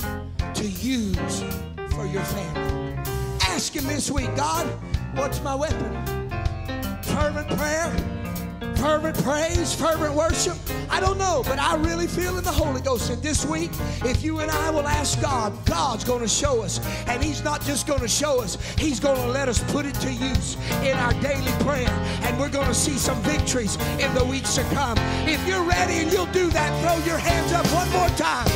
to 0.53 0.67
use 0.67 1.41
for 1.95 2.05
your 2.05 2.21
family. 2.21 2.95
Ask 3.41 3.75
Him 3.75 3.87
this 3.87 4.11
week, 4.11 4.33
God, 4.35 4.69
what's 5.15 5.41
my 5.41 5.55
weapon? 5.55 6.29
Fervent 7.01 7.47
prayer, 7.57 7.91
fervent 8.75 9.17
praise, 9.23 9.73
fervent 9.73 10.13
worship. 10.13 10.55
I 10.89 10.99
don't 10.99 11.17
know, 11.17 11.43
but 11.45 11.59
I 11.59 11.75
really 11.75 12.07
feel 12.07 12.37
in 12.37 12.43
the 12.43 12.51
Holy 12.51 12.81
Ghost 12.81 13.09
that 13.09 13.21
this 13.21 13.45
week, 13.45 13.71
if 14.03 14.23
you 14.23 14.39
and 14.39 14.49
I 14.49 14.69
will 14.69 14.87
ask 14.87 15.21
God, 15.21 15.53
God's 15.65 16.03
going 16.03 16.21
to 16.21 16.27
show 16.27 16.61
us. 16.61 16.79
And 17.07 17.23
He's 17.23 17.43
not 17.43 17.61
just 17.61 17.87
going 17.87 18.01
to 18.01 18.07
show 18.07 18.41
us, 18.41 18.57
He's 18.77 18.99
going 18.99 19.17
to 19.17 19.27
let 19.27 19.49
us 19.49 19.63
put 19.71 19.85
it 19.85 19.95
to 19.95 20.11
use 20.11 20.55
in 20.83 20.97
our 20.97 21.13
daily 21.21 21.51
prayer. 21.63 21.89
And 22.23 22.39
we're 22.39 22.49
going 22.49 22.67
to 22.67 22.73
see 22.73 22.97
some 22.97 23.21
victories 23.23 23.75
in 23.99 24.13
the 24.13 24.25
weeks 24.25 24.55
to 24.55 24.63
come. 24.75 24.97
If 25.27 25.45
you're 25.47 25.63
ready 25.63 25.99
and 25.99 26.11
you'll 26.11 26.25
do 26.27 26.49
that, 26.51 26.69
throw 26.81 27.03
your 27.05 27.19
hands 27.19 27.51
up 27.53 27.65
one 27.67 27.89
more 27.91 28.09
time. 28.17 28.47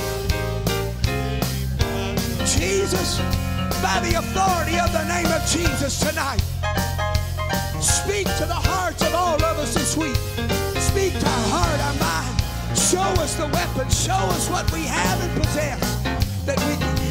Jesus, 2.46 3.20
by 3.84 4.00
the 4.00 4.18
authority 4.18 4.80
of 4.80 4.90
the 4.94 5.04
name 5.10 5.26
of 5.28 5.46
Jesus 5.46 6.00
tonight. 6.00 6.40
Speak 7.84 8.26
to 8.40 8.46
the 8.46 8.62
hearts 8.72 9.02
of 9.04 9.14
all 9.14 9.36
of 9.36 9.60
us 9.60 9.74
this 9.74 9.98
week. 9.98 10.16
Speak 10.80 11.12
to 11.20 11.28
our 11.28 11.48
heart, 11.52 11.80
our 11.92 11.98
mind. 12.00 12.80
Show 12.80 13.22
us 13.22 13.36
the 13.36 13.48
weapon. 13.48 13.90
Show 13.92 14.24
us 14.32 14.50
what 14.50 14.72
we 14.72 14.84
have 14.84 15.22
and 15.22 15.42
possess 15.42 15.82
that 16.46 16.58
we 16.64 16.78
can 16.78 17.03